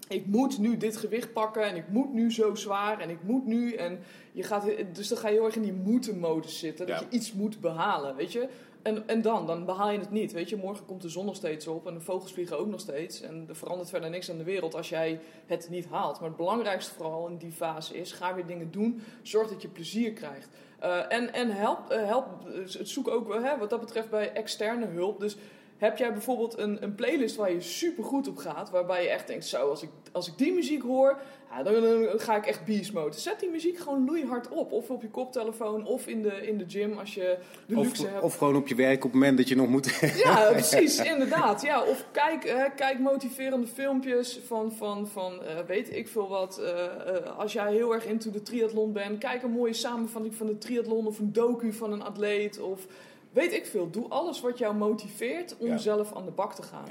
ik 0.09 0.27
moet 0.27 0.59
nu 0.59 0.77
dit 0.77 0.97
gewicht 0.97 1.33
pakken 1.33 1.62
en 1.62 1.77
ik 1.77 1.88
moet 1.88 2.12
nu 2.12 2.33
zo 2.33 2.55
zwaar 2.55 2.99
en 2.99 3.11
ik 3.11 3.23
moet 3.23 3.47
nu. 3.47 3.75
En 3.75 4.01
je 4.33 4.42
gaat, 4.42 4.64
dus 4.92 5.09
dan 5.09 5.18
ga 5.18 5.29
je 5.29 5.35
heel 5.35 5.45
erg 5.45 5.57
in 5.57 5.62
die 5.62 5.73
moeten-modus 5.73 6.59
zitten. 6.59 6.87
Dat 6.87 7.01
je 7.01 7.07
iets 7.09 7.33
moet 7.33 7.61
behalen, 7.61 8.16
weet 8.16 8.33
je. 8.33 8.49
En, 8.83 9.09
en 9.09 9.23
dan? 9.23 9.47
Dan 9.47 9.64
behaal 9.64 9.90
je 9.90 9.99
het 9.99 10.11
niet. 10.11 10.33
Weet 10.33 10.49
je, 10.49 10.57
morgen 10.57 10.87
komt 10.87 11.03
de 11.03 11.09
zon 11.09 11.25
nog 11.25 11.37
steeds 11.37 11.66
op 11.66 11.87
en 11.87 11.95
de 11.95 12.01
vogels 12.01 12.33
vliegen 12.33 12.59
ook 12.59 12.66
nog 12.66 12.81
steeds. 12.81 13.21
En 13.21 13.45
er 13.49 13.57
verandert 13.57 13.88
verder 13.88 14.11
niks 14.11 14.31
aan 14.31 14.38
de 14.38 14.45
wereld 14.45 14.75
als 14.75 14.88
jij 14.88 15.21
het 15.47 15.68
niet 15.71 15.87
haalt. 15.87 16.21
Maar 16.21 16.29
het 16.29 16.37
belangrijkste 16.37 16.95
vooral 16.95 17.29
in 17.29 17.37
die 17.37 17.53
fase 17.53 17.97
is: 17.97 18.12
ga 18.12 18.35
weer 18.35 18.47
dingen 18.47 18.71
doen. 18.71 19.03
Zorg 19.23 19.49
dat 19.49 19.62
je 19.62 19.68
plezier 19.68 20.12
krijgt. 20.12 20.49
Uh, 20.83 21.12
en 21.12 21.33
en 21.33 21.51
help, 21.51 21.92
uh, 21.92 22.07
help, 22.07 22.27
zoek 22.64 23.09
ook 23.09 23.35
hè, 23.35 23.59
wat 23.59 23.71
dat 23.71 23.81
betreft 23.81 24.11
bij 24.11 24.33
externe 24.33 24.87
hulp. 24.87 25.21
Dus 25.21 25.37
heb 25.83 25.99
jij 25.99 26.12
bijvoorbeeld 26.12 26.59
een, 26.59 26.83
een 26.83 26.95
playlist 26.95 27.37
waar 27.37 27.53
je 27.53 27.61
super 27.61 28.05
goed 28.05 28.29
op 28.29 28.37
gaat, 28.37 28.71
waarbij 28.71 29.03
je 29.03 29.09
echt 29.09 29.27
denkt: 29.27 29.47
zo, 29.47 29.71
als 29.71 29.83
ik, 29.83 29.88
als 30.12 30.29
ik 30.29 30.38
die 30.38 30.53
muziek 30.53 30.83
hoor, 30.83 31.21
ja, 31.51 31.62
dan, 31.62 31.83
dan, 31.83 32.21
ga 32.21 32.37
ik 32.37 32.47
echt 32.47 32.64
beast 32.64 32.92
mode. 32.92 33.18
Zet 33.18 33.40
die 33.40 33.51
muziek 33.51 33.79
gewoon 33.79 34.05
loeihard 34.05 34.49
op. 34.49 34.73
Of 34.73 34.90
op 34.90 35.03
je 35.03 35.09
koptelefoon, 35.09 35.87
of 35.87 36.07
in 36.07 36.23
de, 36.23 36.47
in 36.47 36.59
de 36.59 36.64
gym 36.68 36.99
als 36.99 37.14
je 37.14 37.37
de 37.66 37.77
of, 37.77 37.85
luxe 37.85 38.07
hebt. 38.07 38.23
Of 38.23 38.37
gewoon 38.37 38.57
op 38.57 38.68
je 38.68 38.75
werk 38.75 38.97
op 38.97 39.03
het 39.03 39.12
moment 39.12 39.37
dat 39.38 39.49
je 39.49 39.57
nog 39.57 39.68
moet. 39.68 39.99
Ja, 40.25 40.51
precies, 40.53 40.99
inderdaad. 40.99 41.62
Ja, 41.62 41.83
of 41.83 42.05
kijk, 42.11 42.49
hè, 42.49 42.71
kijk 42.77 42.99
motiverende 42.99 43.66
filmpjes 43.66 44.40
van, 44.47 44.73
van, 44.73 45.09
van 45.09 45.33
uh, 45.33 45.66
weet 45.66 45.97
ik 45.97 46.09
veel 46.09 46.29
wat. 46.29 46.61
Uh, 46.61 46.68
uh, 46.68 47.38
als 47.38 47.53
jij 47.53 47.73
heel 47.73 47.95
erg 47.95 48.07
into 48.07 48.31
de 48.31 48.42
triathlon 48.42 48.92
bent, 48.92 49.18
kijk 49.18 49.42
een 49.42 49.51
mooie 49.51 49.73
samenvatting 49.73 50.35
van 50.35 50.47
de 50.47 50.59
triathlon 50.59 51.07
of 51.07 51.18
een 51.18 51.33
docu 51.33 51.73
van 51.73 51.92
een 51.92 52.03
atleet. 52.03 52.61
Of 52.61 52.87
weet 53.33 53.53
ik 53.53 53.66
veel. 53.66 53.90
Doe 53.90 54.09
alles 54.09 54.40
wat 54.40 54.59
jou 54.59 54.75
motiveert 54.75 55.57
om 55.59 55.79
zelf 55.79 56.14
aan 56.14 56.25
de 56.25 56.31
bak 56.31 56.55
te 56.55 56.62
gaan. 56.62 56.88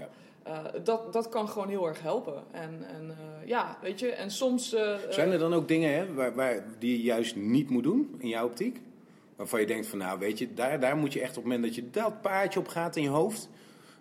Uh, 0.47 0.57
dat, 0.83 1.13
dat 1.13 1.29
kan 1.29 1.49
gewoon 1.49 1.69
heel 1.69 1.87
erg 1.87 2.01
helpen. 2.01 2.43
En, 2.51 2.85
en 2.87 3.07
uh, 3.07 3.47
ja, 3.47 3.77
weet 3.81 3.99
je, 3.99 4.11
en 4.11 4.31
soms... 4.31 4.73
Uh, 4.73 4.95
Zijn 5.09 5.31
er 5.31 5.39
dan 5.39 5.53
ook 5.53 5.67
dingen 5.67 5.93
hè, 5.93 6.13
waar, 6.13 6.35
waar, 6.35 6.65
die 6.79 6.97
je 6.97 7.03
juist 7.03 7.35
niet 7.35 7.69
moet 7.69 7.83
doen 7.83 8.15
in 8.17 8.27
jouw 8.27 8.45
optiek? 8.45 8.81
Waarvan 9.35 9.59
je 9.59 9.65
denkt 9.65 9.87
van, 9.87 9.97
nou 9.97 10.19
weet 10.19 10.39
je, 10.39 10.53
daar, 10.53 10.79
daar 10.79 10.97
moet 10.97 11.13
je 11.13 11.21
echt 11.21 11.29
op 11.29 11.35
het 11.35 11.43
moment 11.43 11.63
dat 11.63 11.75
je 11.75 11.89
dat 11.89 12.21
paardje 12.21 12.59
op 12.59 12.67
gaat 12.67 12.95
in 12.95 13.03
je 13.03 13.09
hoofd... 13.09 13.49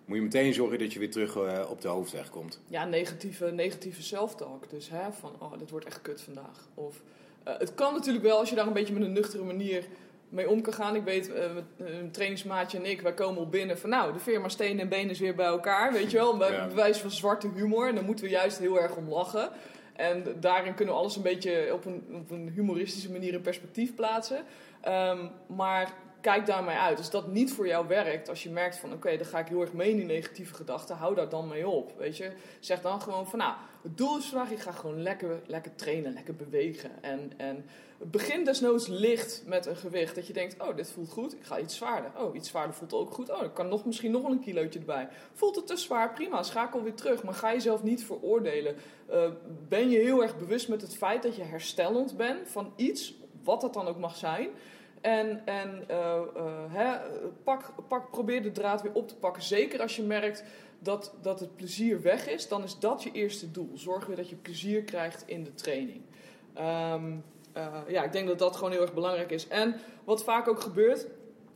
moet 0.05 0.17
je 0.17 0.23
meteen 0.23 0.53
zorgen 0.53 0.79
dat 0.79 0.93
je 0.93 0.99
weer 0.99 1.11
terug 1.11 1.37
op 1.69 1.81
de 1.81 1.87
hoofdweg 1.87 2.29
komt. 2.29 2.59
Ja, 2.67 2.85
negatieve, 2.85 3.51
negatieve 3.51 4.03
self-talk. 4.03 4.69
Dus 4.69 4.89
hè, 4.89 5.11
van, 5.11 5.31
oh, 5.39 5.57
dit 5.57 5.69
wordt 5.69 5.85
echt 5.85 6.01
kut 6.01 6.21
vandaag. 6.21 6.67
Of, 6.73 7.01
het 7.43 7.73
kan 7.73 7.93
natuurlijk 7.93 8.25
wel 8.25 8.37
als 8.37 8.49
je 8.49 8.55
daar 8.55 8.67
een 8.67 8.73
beetje 8.73 8.93
met 8.93 9.03
een 9.03 9.13
nuchtere 9.13 9.43
manier 9.43 9.85
mee 10.31 10.49
om 10.49 10.61
kan 10.61 10.73
gaan. 10.73 10.95
Ik 10.95 11.03
weet, 11.03 11.29
uh, 11.29 11.35
een 11.77 12.11
trainingsmaatje 12.11 12.77
en 12.77 12.85
ik, 12.85 13.01
wij 13.01 13.13
komen 13.13 13.41
op 13.41 13.51
binnen 13.51 13.77
van 13.77 13.89
nou, 13.89 14.13
de 14.13 14.19
firma 14.19 14.49
Steen 14.49 14.79
en 14.79 14.89
Been 14.89 15.09
is 15.09 15.19
weer 15.19 15.35
bij 15.35 15.45
elkaar, 15.45 15.93
weet 15.93 16.11
je 16.11 16.17
wel. 16.17 16.37
Bij 16.37 16.51
ja. 16.51 16.67
bewijs 16.67 16.97
van 16.97 17.11
zwarte 17.11 17.49
humor. 17.55 17.87
En 17.87 17.95
daar 17.95 18.03
moeten 18.03 18.25
we 18.25 18.31
juist 18.31 18.57
heel 18.57 18.81
erg 18.81 18.95
om 18.95 19.09
lachen. 19.09 19.49
En 19.93 20.23
daarin 20.39 20.73
kunnen 20.73 20.93
we 20.93 20.99
alles 20.99 21.15
een 21.15 21.21
beetje 21.21 21.73
op 21.73 21.85
een, 21.85 22.03
op 22.13 22.31
een 22.31 22.51
humoristische 22.55 23.11
manier 23.11 23.33
in 23.33 23.41
perspectief 23.41 23.95
plaatsen. 23.95 24.37
Um, 24.87 25.29
maar 25.47 25.93
kijk 26.21 26.45
daarmee 26.45 26.77
uit. 26.77 26.97
Als 26.97 27.09
dat 27.09 27.27
niet 27.27 27.53
voor 27.53 27.67
jou 27.67 27.87
werkt, 27.87 28.29
als 28.29 28.43
je 28.43 28.49
merkt 28.49 28.77
van 28.77 28.93
oké, 28.93 29.17
dan 29.17 29.25
ga 29.25 29.39
ik 29.39 29.47
heel 29.47 29.61
erg 29.61 29.73
mee 29.73 29.89
in 29.89 29.97
die 29.97 30.05
negatieve 30.05 30.53
gedachten, 30.53 30.95
hou 30.95 31.15
daar 31.15 31.29
dan 31.29 31.47
mee 31.47 31.67
op. 31.67 31.93
Weet 31.97 32.17
je, 32.17 32.31
zeg 32.59 32.81
dan 32.81 33.01
gewoon 33.01 33.27
van 33.27 33.39
nou, 33.39 33.53
het 33.81 33.97
doel 33.97 34.17
is 34.17 34.25
vandaag, 34.25 34.51
ik 34.51 34.59
ga 34.59 34.71
gewoon 34.71 35.01
lekker, 35.01 35.41
lekker 35.45 35.75
trainen, 35.75 36.13
lekker 36.13 36.35
bewegen. 36.35 36.91
En, 37.01 37.31
en 37.37 37.65
begin 37.97 38.45
desnoods 38.45 38.87
licht 38.87 39.43
met 39.45 39.65
een 39.65 39.75
gewicht. 39.75 40.15
Dat 40.15 40.27
je 40.27 40.33
denkt, 40.33 40.61
oh, 40.61 40.75
dit 40.75 40.91
voelt 40.91 41.09
goed, 41.09 41.33
ik 41.33 41.43
ga 41.43 41.59
iets 41.59 41.75
zwaarder. 41.75 42.11
Oh, 42.17 42.35
iets 42.35 42.49
zwaarder 42.49 42.75
voelt 42.75 42.93
ook 42.93 43.13
goed. 43.13 43.31
Oh, 43.31 43.43
ik 43.43 43.53
kan 43.53 43.67
nog, 43.67 43.85
misschien 43.85 44.11
nog 44.11 44.23
een 44.23 44.39
kilootje 44.39 44.79
erbij. 44.79 45.07
Voelt 45.33 45.55
het 45.55 45.67
te 45.67 45.77
zwaar? 45.77 46.13
Prima, 46.13 46.43
schakel 46.43 46.83
weer 46.83 46.95
terug. 46.95 47.23
Maar 47.23 47.33
ga 47.33 47.51
jezelf 47.51 47.83
niet 47.83 48.05
veroordelen. 48.05 48.75
Uh, 49.11 49.29
ben 49.67 49.89
je 49.89 49.97
heel 49.97 50.21
erg 50.21 50.37
bewust 50.37 50.69
met 50.69 50.81
het 50.81 50.97
feit 50.97 51.23
dat 51.23 51.35
je 51.35 51.43
herstellend 51.43 52.17
bent 52.17 52.49
van 52.49 52.73
iets, 52.75 53.13
wat 53.43 53.61
dat 53.61 53.73
dan 53.73 53.87
ook 53.87 53.97
mag 53.97 54.15
zijn. 54.15 54.49
En, 55.01 55.41
en 55.45 55.83
uh, 55.89 56.19
hè, 56.67 56.97
pak, 57.43 57.73
pak, 57.87 58.11
probeer 58.11 58.43
de 58.43 58.51
draad 58.51 58.81
weer 58.81 58.93
op 58.93 59.07
te 59.07 59.15
pakken. 59.15 59.43
Zeker 59.43 59.81
als 59.81 59.95
je 59.95 60.03
merkt 60.03 60.43
dat, 60.79 61.13
dat 61.21 61.39
het 61.39 61.55
plezier 61.55 62.01
weg 62.01 62.27
is, 62.27 62.47
dan 62.47 62.63
is 62.63 62.79
dat 62.79 63.03
je 63.03 63.11
eerste 63.11 63.51
doel. 63.51 63.71
Zorg 63.73 64.05
weer 64.05 64.15
dat 64.15 64.29
je 64.29 64.35
plezier 64.35 64.83
krijgt 64.83 65.23
in 65.25 65.43
de 65.43 65.53
training. 65.53 66.01
Um, 66.93 67.23
uh, 67.57 67.75
ja, 67.87 68.03
ik 68.03 68.11
denk 68.11 68.27
dat 68.27 68.39
dat 68.39 68.55
gewoon 68.55 68.71
heel 68.71 68.81
erg 68.81 68.93
belangrijk 68.93 69.31
is. 69.31 69.47
En 69.47 69.75
wat 70.03 70.23
vaak 70.23 70.47
ook 70.47 70.61
gebeurt, 70.61 71.07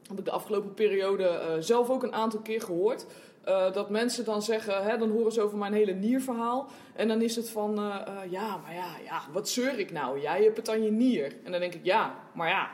heb 0.07 0.19
ik 0.19 0.25
de 0.25 0.31
afgelopen 0.31 0.73
periode 0.73 1.57
zelf 1.59 1.89
ook 1.89 2.03
een 2.03 2.13
aantal 2.13 2.39
keer 2.39 2.61
gehoord. 2.61 3.05
Dat 3.73 3.89
mensen 3.89 4.25
dan 4.25 4.41
zeggen, 4.41 4.83
hè, 4.83 4.97
dan 4.97 5.09
horen 5.09 5.31
ze 5.31 5.41
over 5.41 5.57
mijn 5.57 5.73
hele 5.73 5.93
nierverhaal. 5.93 6.67
En 6.95 7.07
dan 7.07 7.21
is 7.21 7.35
het 7.35 7.49
van, 7.49 7.75
ja, 8.29 8.57
maar 8.57 8.73
ja, 8.73 8.95
ja, 9.03 9.21
wat 9.31 9.49
zeur 9.49 9.79
ik 9.79 9.91
nou? 9.91 10.19
Jij 10.19 10.43
hebt 10.43 10.57
het 10.57 10.69
aan 10.69 10.83
je 10.83 10.91
nier. 10.91 11.35
En 11.43 11.51
dan 11.51 11.59
denk 11.59 11.73
ik, 11.73 11.85
ja, 11.85 12.15
maar 12.33 12.49
ja, 12.49 12.69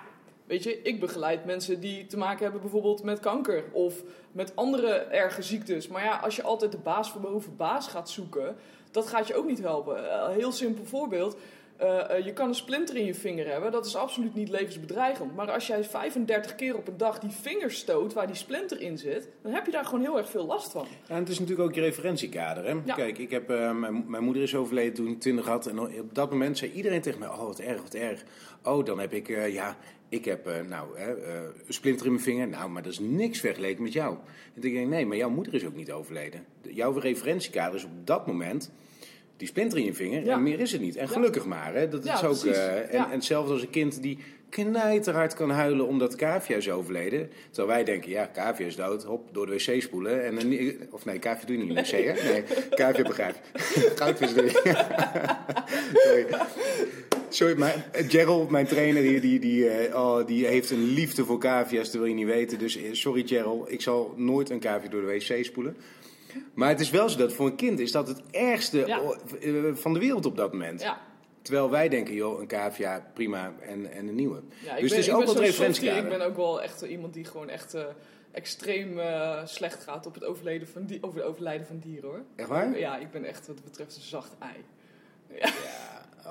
Weet 0.52 0.64
je, 0.64 0.82
ik 0.82 1.00
begeleid 1.00 1.46
mensen 1.46 1.80
die 1.80 2.06
te 2.06 2.18
maken 2.18 2.44
hebben 2.44 2.62
bijvoorbeeld 2.62 3.04
met 3.04 3.20
kanker 3.20 3.64
of 3.72 4.04
met 4.32 4.56
andere 4.56 4.90
erge 4.94 5.42
ziektes. 5.42 5.88
Maar 5.88 6.04
ja, 6.04 6.18
als 6.18 6.36
je 6.36 6.44
altijd 6.44 6.72
de 6.72 6.78
baas 6.78 7.12
van 7.12 7.22
boven 7.22 7.56
baas 7.56 7.88
gaat 7.88 8.10
zoeken, 8.10 8.56
dat 8.92 9.08
gaat 9.08 9.28
je 9.28 9.36
ook 9.36 9.48
niet 9.48 9.62
helpen. 9.62 10.24
Een 10.24 10.34
heel 10.34 10.52
simpel 10.52 10.86
voorbeeld. 10.86 11.38
Uh, 11.82 12.26
je 12.26 12.34
kan 12.34 12.48
een 12.48 12.56
splinter 12.56 12.96
in 12.96 13.06
je 13.06 13.14
vinger 13.14 13.48
hebben, 13.48 13.72
dat 13.72 13.86
is 13.86 13.96
absoluut 13.96 14.36
niet 14.36 14.50
levensbedreigend. 14.50 15.36
Maar 15.36 15.52
als 15.52 15.68
jij 15.68 15.84
35 15.84 16.56
keer 16.56 16.76
op 16.78 16.88
een 16.88 16.98
dag 16.98 17.20
die 17.20 17.32
vinger 17.42 17.72
stoot 17.72 18.14
waar 18.14 18.28
die 18.28 18.36
splinter 18.36 18.82
in 18.82 18.98
zit, 18.98 19.28
dan 19.42 19.52
heb 19.52 19.66
je 19.66 19.72
daar 19.72 19.86
gewoon 19.86 20.02
heel 20.02 20.18
erg 20.18 20.30
veel 20.30 20.46
last 20.46 20.72
van. 20.72 20.86
Ja, 21.08 21.16
en 21.16 21.20
het 21.20 21.30
is 21.30 21.40
natuurlijk 21.40 21.70
ook 21.70 21.76
je 21.76 21.82
referentiekader. 21.82 22.66
Hè? 22.66 22.76
Ja. 22.86 22.94
Kijk, 22.94 23.18
ik 23.18 23.32
heb, 23.32 23.52
uh, 23.52 23.72
mijn, 23.72 24.04
mijn, 24.08 24.24
moeder 24.24 24.44
is 24.44 24.56
overleden 24.56 24.94
toen 24.94 25.08
ik 25.08 25.20
20 25.20 25.46
had. 25.46 25.68
En 25.68 25.80
op 25.80 26.16
dat 26.16 26.30
moment 26.30 26.58
zei 26.58 26.72
iedereen 26.72 27.02
tegen 27.02 27.20
mij: 27.20 27.28
Oh, 27.28 27.44
wat 27.44 27.60
erg, 27.60 27.82
wat 27.82 27.94
erg. 27.94 28.24
Oh, 28.64 28.86
dan 28.86 29.00
heb 29.00 29.14
ik, 29.14 29.28
ja, 29.52 29.78
ik 30.12 30.26
heb 30.26 30.50
nou, 30.70 31.00
een 31.00 31.54
splinter 31.68 32.06
in 32.06 32.12
mijn 32.12 32.24
vinger. 32.24 32.48
Nou, 32.48 32.70
maar 32.70 32.84
dat 32.84 32.92
is 32.92 33.00
niks 33.00 33.40
vergeleken 33.40 33.84
met 33.84 33.94
jou. 33.94 34.14
En 34.16 34.62
toen 34.62 34.62
denk 34.62 34.76
ik: 34.76 34.88
Nee, 34.88 35.06
maar 35.06 35.18
jouw 35.18 35.30
moeder 35.30 35.54
is 35.54 35.66
ook 35.66 35.76
niet 35.76 35.92
overleden. 35.92 36.46
Jouw 36.62 36.92
referentiekader 36.92 37.76
is 37.76 37.84
op 37.84 38.08
dat 38.08 38.28
moment 38.28 38.72
die 39.42 39.50
splinter 39.50 39.78
in 39.78 39.86
je 39.86 39.94
vinger 39.94 40.30
en 40.30 40.44
meer 40.44 40.60
is 40.60 40.72
het 40.72 40.82
niet. 40.82 40.96
En 40.96 41.10
gelukkig 41.10 41.46
maar, 41.46 41.74
hè. 41.74 41.88
Dat 41.88 42.06
is 42.06 42.24
ook, 42.24 42.44
uh, 42.44 42.76
en, 42.76 42.90
en 42.90 43.10
hetzelfde 43.10 43.54
als 43.54 43.62
een 43.62 43.70
kind 43.70 44.02
die 44.02 44.18
knijterhard 44.50 45.34
kan 45.34 45.50
huilen 45.50 45.88
omdat 45.88 46.16
Kavia 46.16 46.56
is 46.56 46.70
overleden. 46.70 47.30
Terwijl 47.52 47.68
wij 47.68 47.84
denken, 47.84 48.10
ja, 48.10 48.26
Kavia 48.26 48.66
is 48.66 48.76
dood, 48.76 49.04
hop, 49.04 49.34
door 49.34 49.46
de 49.46 49.52
wc 49.52 49.82
spoelen. 49.82 50.26
En 50.26 50.40
een, 50.40 50.88
of 50.92 51.06
nee, 51.06 51.20
Kavia 51.20 51.46
doe 51.46 51.58
je 51.58 51.64
niet 51.64 51.70
in 51.70 51.84
de 51.84 51.90
wc, 51.90 52.18
hè? 52.18 52.32
Nee, 52.32 52.44
Kavia 52.70 53.04
begrijp. 53.04 53.36
Goudvis 54.00 54.34
doe 54.34 54.44
je. 54.44 54.86
Sorry. 56.04 56.26
Sorry, 57.34 57.58
maar 57.58 57.86
Gerald, 57.94 58.50
mijn 58.50 58.66
trainer, 58.66 59.02
die, 59.02 59.20
die, 59.20 59.40
die, 59.40 59.88
uh, 59.88 59.96
oh, 59.96 60.28
die 60.28 60.46
heeft 60.46 60.70
een 60.70 60.84
liefde 60.84 61.26
voor 61.26 61.40
cavia's, 61.40 61.92
dat 61.92 62.02
wil 62.02 62.06
je 62.06 62.14
niet 62.14 62.26
weten. 62.26 62.60
Dus 62.60 62.80
sorry 62.92 63.28
Gerald, 63.28 63.72
ik 63.72 63.82
zal 63.82 64.14
nooit 64.16 64.50
een 64.50 64.60
cavia 64.60 64.90
door 64.90 65.02
de 65.02 65.08
wc 65.08 65.46
spoelen. 65.46 65.78
Maar 66.54 66.70
het 66.70 66.80
is 66.80 66.90
wel 66.90 67.10
zo 67.10 67.18
dat 67.18 67.34
voor 67.34 67.46
een 67.46 67.56
kind 67.56 67.80
is 67.80 67.92
dat 67.92 68.08
het 68.08 68.22
ergste 68.32 68.84
eh, 68.86 69.60
van 69.74 69.94
de 69.94 70.00
wereld 70.00 70.26
op 70.26 70.38
dat 70.38 70.52
moment. 70.52 70.82
Ja. 70.82 71.02
Terwijl 71.42 71.70
wij 71.70 71.90
denken, 71.90 72.14
joh, 72.14 72.40
een 72.40 72.48
cavia, 72.48 73.12
prima, 73.14 73.54
en, 73.60 73.92
en 73.92 74.08
een 74.08 74.16
nieuwe. 74.16 74.42
Ja, 74.64 74.76
dus 74.76 74.90
ben, 74.90 74.98
het 74.98 75.08
is 75.08 75.12
ook 75.12 75.26
wel 75.26 75.38
referentiekader. 75.38 76.04
Ik 76.04 76.10
ben 76.18 76.22
ook 76.22 76.36
wel 76.36 76.62
echt 76.62 76.82
iemand 76.82 77.14
die 77.14 77.26
gewoon 77.26 77.50
echt 77.50 77.76
uh, 77.76 77.84
extreem 78.32 78.98
uh, 78.98 79.46
slecht 79.46 79.84
gaat 79.84 80.06
op 80.06 80.14
het 80.14 80.24
overlijden 80.24 80.68
van, 80.68 80.86
die, 80.86 80.98
over 81.02 81.20
het 81.20 81.28
overlijden 81.28 81.68
van 81.68 81.80
dieren, 81.80 82.10
hoor. 82.10 82.22
Echt 82.36 82.48
waar? 82.48 82.78
Ja, 82.78 82.98
ik 82.98 83.12
ben 83.12 83.24
echt 83.24 83.48
wat 83.48 83.64
betreft 83.64 83.96
een 83.96 84.02
zacht 84.02 84.36
ei. 84.40 84.56
Ja. 85.40 85.52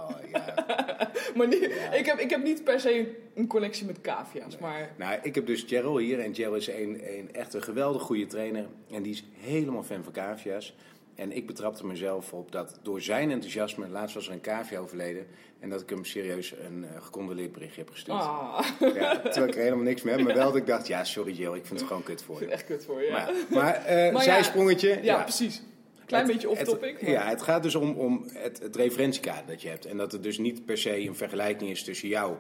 Oh, 0.09 0.31
ja. 0.33 0.55
maar 1.37 1.49
niet, 1.49 1.63
ik, 1.93 2.07
heb, 2.07 2.19
ik 2.19 2.31
heb 2.31 2.43
niet 2.43 2.65
per 2.65 2.81
se 2.81 3.15
een 3.35 3.47
connectie 3.47 3.87
met 3.87 4.01
cavia's. 4.01 4.59
Maar... 4.59 4.95
Nou, 4.99 5.19
ik 5.23 5.35
heb 5.35 5.47
dus 5.47 5.63
Gerald 5.63 6.01
hier. 6.01 6.21
En 6.21 6.35
Gerald 6.35 6.57
is 6.57 6.69
een, 6.69 7.01
een 7.19 7.35
echt 7.35 7.55
een 7.55 7.63
geweldig 7.63 8.03
goede 8.03 8.27
trainer. 8.27 8.67
En 8.91 9.03
die 9.03 9.13
is 9.13 9.25
helemaal 9.41 9.83
fan 9.83 10.03
van 10.05 10.13
cavia's. 10.13 10.75
En 11.21 11.33
ik 11.37 11.47
betrapte 11.47 11.87
mezelf 11.87 12.33
op 12.33 12.53
dat 12.53 12.79
door 12.83 13.01
zijn 13.01 13.31
enthousiasme, 13.31 13.89
laatst 13.89 14.15
was 14.15 14.27
er 14.27 14.33
een 14.33 14.41
cavia 14.41 14.79
overleden, 14.79 15.27
en 15.59 15.71
dat 15.71 15.81
ik 15.81 15.91
hem 15.91 16.05
serieus 16.05 16.55
een 16.65 16.83
uh, 16.83 17.03
gecondoleerd 17.03 17.53
berichtje 17.53 17.81
heb 17.81 17.91
gestuurd. 17.91 18.19
Ah. 18.19 18.67
Ja, 18.95 19.21
terwijl 19.21 19.47
ik 19.47 19.55
er 19.55 19.63
helemaal 19.63 19.85
niks 19.85 20.03
mee 20.03 20.15
heb, 20.15 20.25
maar 20.25 20.35
wel 20.35 20.47
dat 20.47 20.57
ik 20.57 20.67
dacht, 20.67 20.87
ja 20.87 21.05
sorry 21.05 21.33
Jill, 21.33 21.55
ik 21.55 21.67
vind 21.67 21.81
het 21.81 21.89
gewoon 21.89 22.03
kut 22.03 22.23
voor 22.23 22.41
je. 22.41 22.47
Echt 22.47 22.65
kut 22.65 22.85
voor 22.85 23.01
je, 23.01 23.07
ja. 23.07 23.13
Maar, 23.13 23.33
maar, 23.49 24.13
uh, 24.13 24.21
zijsprongetje. 24.21 24.89
Ja, 24.89 25.01
ja, 25.03 25.23
precies. 25.23 25.63
Klein 26.11 26.27
beetje 26.27 26.49
off-topic. 26.49 27.07
Ja, 27.07 27.29
het 27.29 27.43
gaat 27.43 27.63
dus 27.63 27.75
om, 27.75 27.95
om 27.95 28.25
het, 28.33 28.59
het 28.59 28.77
referentiekader 28.77 29.47
dat 29.47 29.63
je 29.63 29.69
hebt. 29.69 29.87
En 29.87 29.97
dat 29.97 30.13
het 30.13 30.23
dus 30.23 30.39
niet 30.39 30.65
per 30.65 30.79
se 30.79 31.01
een 31.01 31.17
vergelijking 31.17 31.71
is 31.71 31.85
tussen 31.85 32.09
jou, 32.09 32.37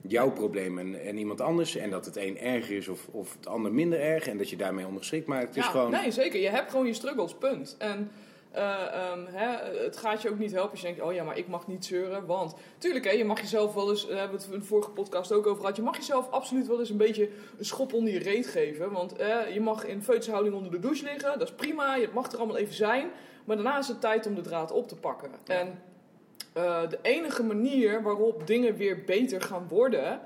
jouw 0.00 0.30
probleem 0.30 0.78
en, 0.78 1.00
en 1.04 1.16
iemand 1.16 1.40
anders. 1.40 1.76
En 1.76 1.90
dat 1.90 2.04
het 2.04 2.16
een 2.16 2.38
erger 2.38 2.76
is 2.76 2.88
of, 2.88 3.06
of 3.10 3.32
het 3.36 3.46
ander 3.46 3.72
minder 3.72 4.00
erg. 4.00 4.26
En 4.26 4.38
dat 4.38 4.50
je 4.50 4.56
daarmee 4.56 4.86
ondergeschikt 4.86 5.26
maakt. 5.26 5.46
Het 5.46 5.56
is 5.56 5.70
gewoon... 5.70 5.90
Nee, 5.90 6.10
zeker. 6.10 6.40
Je 6.40 6.48
hebt 6.50 6.70
gewoon 6.70 6.86
je 6.86 6.94
struggles, 6.94 7.34
punt. 7.34 7.76
En... 7.78 8.10
Uh, 8.56 9.10
um, 9.12 9.26
hè, 9.26 9.80
het 9.84 9.96
gaat 9.96 10.22
je 10.22 10.30
ook 10.30 10.38
niet 10.38 10.52
helpen 10.52 10.70
als 10.70 10.80
je 10.80 10.86
denkt, 10.86 11.02
oh 11.02 11.12
ja, 11.12 11.24
maar 11.24 11.38
ik 11.38 11.48
mag 11.48 11.66
niet 11.66 11.84
zeuren. 11.84 12.26
Want 12.26 12.54
tuurlijk, 12.78 13.04
hè, 13.04 13.10
je 13.10 13.24
mag 13.24 13.40
jezelf 13.40 13.74
wel 13.74 13.90
eens, 13.90 14.06
daar 14.06 14.18
hebben 14.18 14.36
we 14.36 14.44
het 14.44 14.52
in 14.52 14.60
de 14.60 14.66
vorige 14.66 14.90
podcast 14.90 15.32
ook 15.32 15.46
over 15.46 15.60
gehad, 15.60 15.76
je 15.76 15.82
mag 15.82 15.96
jezelf 15.96 16.30
absoluut 16.30 16.66
wel 16.66 16.78
eens 16.78 16.90
een 16.90 16.96
beetje 16.96 17.28
een 17.58 17.64
schop 17.64 17.92
onder 17.92 18.12
je 18.12 18.18
reet 18.18 18.46
geven. 18.46 18.92
Want 18.92 19.14
je 19.52 19.60
mag 19.60 19.86
in 19.86 20.02
feutushouding 20.02 20.54
onder 20.54 20.70
de 20.70 20.78
douche 20.78 21.04
liggen, 21.04 21.38
dat 21.38 21.48
is 21.48 21.54
prima, 21.54 21.94
je 21.94 22.08
mag 22.12 22.32
er 22.32 22.38
allemaal 22.38 22.56
even 22.56 22.74
zijn. 22.74 23.10
Maar 23.44 23.56
daarna 23.56 23.78
is 23.78 23.88
het 23.88 24.00
tijd 24.00 24.26
om 24.26 24.34
de 24.34 24.40
draad 24.40 24.72
op 24.72 24.88
te 24.88 24.96
pakken. 24.96 25.30
En 25.46 25.82
uh, 26.56 26.88
de 26.88 26.98
enige 27.02 27.42
manier 27.42 28.02
waarop 28.02 28.46
dingen 28.46 28.76
weer 28.76 29.04
beter 29.04 29.42
gaan 29.42 29.66
worden, 29.68 30.20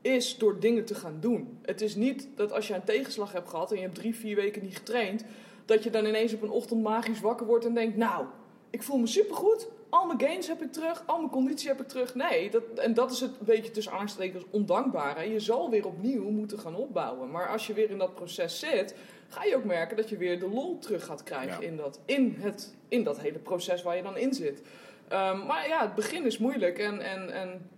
is 0.00 0.38
door 0.38 0.60
dingen 0.60 0.84
te 0.84 0.94
gaan 0.94 1.16
doen. 1.20 1.58
Het 1.62 1.80
is 1.80 1.94
niet 1.94 2.28
dat 2.34 2.52
als 2.52 2.68
je 2.68 2.74
een 2.74 2.84
tegenslag 2.84 3.32
hebt 3.32 3.48
gehad 3.48 3.70
en 3.70 3.76
je 3.76 3.82
hebt 3.82 3.94
drie, 3.94 4.14
vier 4.14 4.36
weken 4.36 4.62
niet 4.62 4.76
getraind, 4.76 5.24
dat 5.70 5.84
je 5.84 5.90
dan 5.90 6.06
ineens 6.06 6.34
op 6.34 6.42
een 6.42 6.50
ochtend 6.50 6.82
magisch 6.82 7.20
wakker 7.20 7.46
wordt 7.46 7.64
en 7.64 7.74
denkt: 7.74 7.96
Nou, 7.96 8.26
ik 8.70 8.82
voel 8.82 8.98
me 8.98 9.06
supergoed. 9.06 9.68
Al 9.88 10.06
mijn 10.06 10.20
gains 10.20 10.46
heb 10.46 10.62
ik 10.62 10.72
terug, 10.72 11.02
al 11.06 11.18
mijn 11.18 11.30
conditie 11.30 11.68
heb 11.68 11.80
ik 11.80 11.88
terug. 11.88 12.14
Nee, 12.14 12.50
dat, 12.50 12.62
en 12.76 12.94
dat 12.94 13.10
is 13.10 13.20
het 13.20 13.30
een 13.30 13.46
beetje 13.46 13.70
tussen 13.70 13.92
aanstekens 13.92 14.44
ondankbare. 14.50 15.32
Je 15.32 15.40
zal 15.40 15.70
weer 15.70 15.86
opnieuw 15.86 16.30
moeten 16.30 16.58
gaan 16.58 16.74
opbouwen. 16.74 17.30
Maar 17.30 17.48
als 17.48 17.66
je 17.66 17.72
weer 17.72 17.90
in 17.90 17.98
dat 17.98 18.14
proces 18.14 18.58
zit, 18.58 18.94
ga 19.28 19.44
je 19.44 19.56
ook 19.56 19.64
merken 19.64 19.96
dat 19.96 20.08
je 20.08 20.16
weer 20.16 20.40
de 20.40 20.48
lol 20.48 20.78
terug 20.78 21.04
gaat 21.04 21.22
krijgen 21.22 21.62
in, 21.62 21.76
dat, 21.76 22.00
in, 22.04 22.36
het, 22.38 22.76
in 22.88 23.04
dat 23.04 23.20
hele 23.20 23.38
proces 23.38 23.82
waar 23.82 23.96
je 23.96 24.02
dan 24.02 24.16
in 24.16 24.34
zit. 24.34 24.58
Um, 25.12 25.46
maar 25.46 25.68
ja, 25.68 25.80
het 25.80 25.94
begin 25.94 26.26
is 26.26 26.38
moeilijk 26.38 26.78
en, 26.78 27.00
en, 27.00 27.30
en 27.30 27.70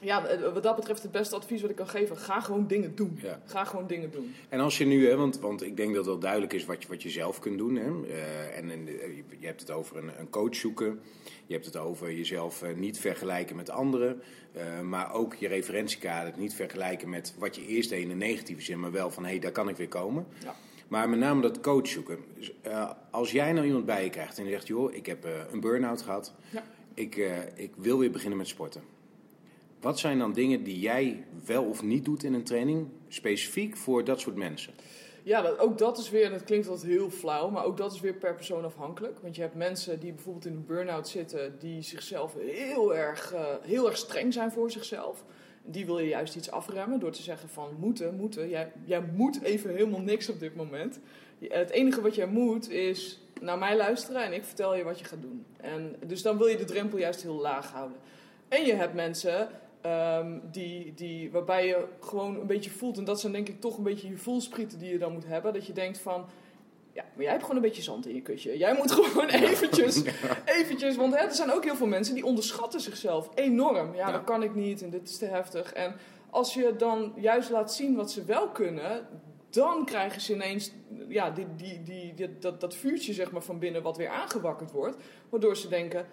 ja, 0.00 0.38
wat 0.52 0.62
dat 0.62 0.76
betreft 0.76 1.02
het 1.02 1.12
beste 1.12 1.36
advies 1.36 1.60
wat 1.60 1.70
ik 1.70 1.76
kan 1.76 1.88
geven, 1.88 2.16
ga 2.16 2.40
gewoon 2.40 2.66
dingen 2.66 2.94
doen. 2.94 3.18
Ja. 3.22 3.40
Ga 3.44 3.64
gewoon 3.64 3.86
dingen 3.86 4.10
doen. 4.10 4.34
En 4.48 4.60
als 4.60 4.78
je 4.78 4.86
nu, 4.86 5.08
hè, 5.08 5.16
want, 5.16 5.38
want 5.38 5.62
ik 5.62 5.76
denk 5.76 5.88
dat 5.88 5.96
het 5.96 6.06
wel 6.06 6.18
duidelijk 6.18 6.52
is 6.52 6.64
wat 6.64 6.82
je, 6.82 6.88
wat 6.88 7.02
je 7.02 7.10
zelf 7.10 7.38
kunt 7.38 7.58
doen. 7.58 7.76
Hè, 7.76 7.90
uh, 7.90 8.56
en, 8.56 8.70
en 8.70 8.86
je 9.38 9.46
hebt 9.46 9.60
het 9.60 9.70
over 9.70 9.96
een, 9.96 10.10
een, 10.18 10.30
coach 10.30 10.54
zoeken. 10.54 11.00
Je 11.46 11.54
hebt 11.54 11.66
het 11.66 11.76
over 11.76 12.12
jezelf 12.12 12.64
niet 12.76 12.98
vergelijken 12.98 13.56
met 13.56 13.70
anderen. 13.70 14.22
Uh, 14.56 14.80
maar 14.80 15.12
ook 15.12 15.34
je 15.34 15.48
referentiekader 15.48 16.32
niet 16.36 16.54
vergelijken 16.54 17.08
met 17.08 17.34
wat 17.38 17.56
je 17.56 17.66
eerst 17.66 17.90
deed 17.90 18.02
in 18.02 18.08
de 18.08 18.14
negatieve 18.14 18.62
zin. 18.62 18.80
Maar 18.80 18.92
wel 18.92 19.10
van, 19.10 19.22
hé, 19.22 19.30
hey, 19.30 19.38
daar 19.38 19.52
kan 19.52 19.68
ik 19.68 19.76
weer 19.76 19.88
komen. 19.88 20.26
Ja. 20.42 20.54
Maar 20.88 21.08
met 21.08 21.18
name 21.18 21.42
dat 21.42 21.60
coach 21.60 21.86
zoeken. 21.86 22.18
Dus, 22.34 22.52
als 23.10 23.30
jij 23.30 23.52
nou 23.52 23.66
iemand 23.66 23.84
bij 23.86 24.04
je 24.04 24.10
krijgt 24.10 24.38
en 24.38 24.44
je 24.44 24.50
zegt, 24.50 24.66
joh, 24.66 24.94
ik 24.94 25.06
heb 25.06 25.26
een 25.52 25.60
burn-out 25.60 26.02
gehad. 26.02 26.34
Ja. 26.50 26.64
Ik, 26.94 27.16
ik 27.54 27.72
wil 27.76 27.98
weer 27.98 28.10
beginnen 28.10 28.38
met 28.38 28.48
sporten 28.48 28.82
wat 29.80 29.98
zijn 29.98 30.18
dan 30.18 30.32
dingen 30.32 30.62
die 30.62 30.80
jij 30.80 31.24
wel 31.44 31.64
of 31.64 31.82
niet 31.82 32.04
doet 32.04 32.22
in 32.22 32.34
een 32.34 32.44
training, 32.44 32.88
specifiek 33.08 33.76
voor 33.76 34.04
dat 34.04 34.20
soort 34.20 34.36
mensen? 34.36 34.72
Ja, 35.22 35.54
ook 35.58 35.78
dat 35.78 35.98
is 35.98 36.10
weer, 36.10 36.24
en 36.24 36.30
dat 36.30 36.44
klinkt 36.44 36.68
altijd 36.68 36.92
heel 36.92 37.10
flauw, 37.10 37.50
maar 37.50 37.64
ook 37.64 37.76
dat 37.76 37.92
is 37.92 38.00
weer 38.00 38.14
per 38.14 38.34
persoon 38.34 38.64
afhankelijk. 38.64 39.18
Want 39.22 39.34
je 39.36 39.40
hebt 39.40 39.54
mensen 39.54 40.00
die 40.00 40.12
bijvoorbeeld 40.12 40.46
in 40.46 40.52
een 40.52 40.66
burn-out 40.66 41.08
zitten, 41.08 41.58
die 41.58 41.82
zichzelf 41.82 42.34
heel 42.38 42.94
erg, 42.94 43.34
uh, 43.34 43.40
heel 43.62 43.86
erg 43.86 43.96
streng 43.96 44.32
zijn 44.32 44.52
voor 44.52 44.70
zichzelf. 44.70 45.24
Die 45.62 45.86
wil 45.86 45.98
je 45.98 46.08
juist 46.08 46.36
iets 46.36 46.50
afremmen 46.50 47.00
door 47.00 47.10
te 47.10 47.22
zeggen 47.22 47.48
van 47.48 47.76
moeten, 47.78 48.14
moeten. 48.14 48.48
Jij, 48.48 48.72
jij 48.84 49.02
moet 49.14 49.42
even 49.42 49.70
helemaal 49.74 50.00
niks 50.00 50.28
op 50.28 50.40
dit 50.40 50.56
moment. 50.56 50.98
Het 51.48 51.70
enige 51.70 52.00
wat 52.00 52.14
jij 52.14 52.26
moet 52.26 52.70
is 52.70 53.20
naar 53.40 53.58
mij 53.58 53.76
luisteren 53.76 54.24
en 54.24 54.32
ik 54.32 54.44
vertel 54.44 54.74
je 54.74 54.84
wat 54.84 54.98
je 54.98 55.04
gaat 55.04 55.22
doen. 55.22 55.44
En, 55.56 55.96
dus 56.06 56.22
dan 56.22 56.38
wil 56.38 56.46
je 56.46 56.56
de 56.56 56.64
drempel 56.64 56.98
juist 56.98 57.22
heel 57.22 57.40
laag 57.40 57.72
houden. 57.72 57.98
En 58.48 58.64
je 58.64 58.74
hebt 58.74 58.94
mensen 58.94 59.48
Ehm, 59.92 60.38
die, 60.50 60.94
die, 60.94 61.30
waarbij 61.30 61.66
je 61.66 61.84
gewoon 62.00 62.40
een 62.40 62.46
beetje 62.46 62.70
voelt, 62.70 62.98
en 62.98 63.04
dat 63.04 63.20
zijn 63.20 63.32
denk 63.32 63.48
ik 63.48 63.60
toch 63.60 63.76
een 63.76 63.82
beetje 63.82 64.08
je 64.08 64.16
voelsprieten 64.18 64.78
die 64.78 64.90
je 64.92 64.98
dan 64.98 65.12
moet 65.12 65.26
hebben. 65.26 65.52
Dat 65.52 65.66
je 65.66 65.72
denkt 65.72 65.98
van, 65.98 66.24
ja, 66.92 67.04
maar 67.14 67.22
jij 67.22 67.30
hebt 67.30 67.42
gewoon 67.42 67.56
een 67.56 67.62
beetje 67.62 67.82
zand 67.82 68.06
in 68.06 68.14
je 68.14 68.22
kutje. 68.22 68.58
Jij 68.58 68.74
moet 68.76 68.90
gewoon 68.98 69.28
eventjes, 69.28 70.02
eventjes 70.60 70.96
want 70.96 71.14
hè, 71.14 71.20
er 71.24 71.34
zijn 71.34 71.52
ook 71.52 71.64
heel 71.64 71.76
veel 71.76 71.86
mensen 71.86 72.14
die 72.14 72.24
onderschatten 72.24 72.80
zichzelf 72.80 73.30
enorm. 73.34 73.94
Ja, 73.94 74.06
Ja. 74.06 74.12
dat 74.12 74.24
kan 74.24 74.42
ik 74.42 74.54
niet 74.54 74.82
en 74.82 74.90
dit 74.90 75.08
is 75.08 75.18
te 75.18 75.24
heftig. 75.26 75.72
En 75.72 75.94
als 76.30 76.54
je 76.54 76.74
dan 76.78 77.12
juist 77.16 77.50
laat 77.50 77.74
zien 77.74 77.96
wat 77.96 78.10
ze 78.10 78.24
wel 78.24 78.48
kunnen, 78.48 79.06
dan 79.50 79.84
krijgen 79.84 80.20
ze 80.20 80.32
ineens 80.34 80.72
ja, 81.08 81.30
die, 81.30 81.46
die, 81.56 81.82
die, 81.82 82.14
die- 82.14 82.38
dat, 82.38 82.60
dat 82.60 82.74
vuurtje 82.74 83.12
zeg 83.12 83.30
maar, 83.30 83.42
van 83.42 83.58
binnen 83.58 83.82
wat 83.82 83.96
weer 83.96 84.08
aangewakkerd 84.08 84.70
wordt. 84.70 84.96
Waardoor 85.28 85.56
ze 85.56 85.68
denken, 85.68 86.06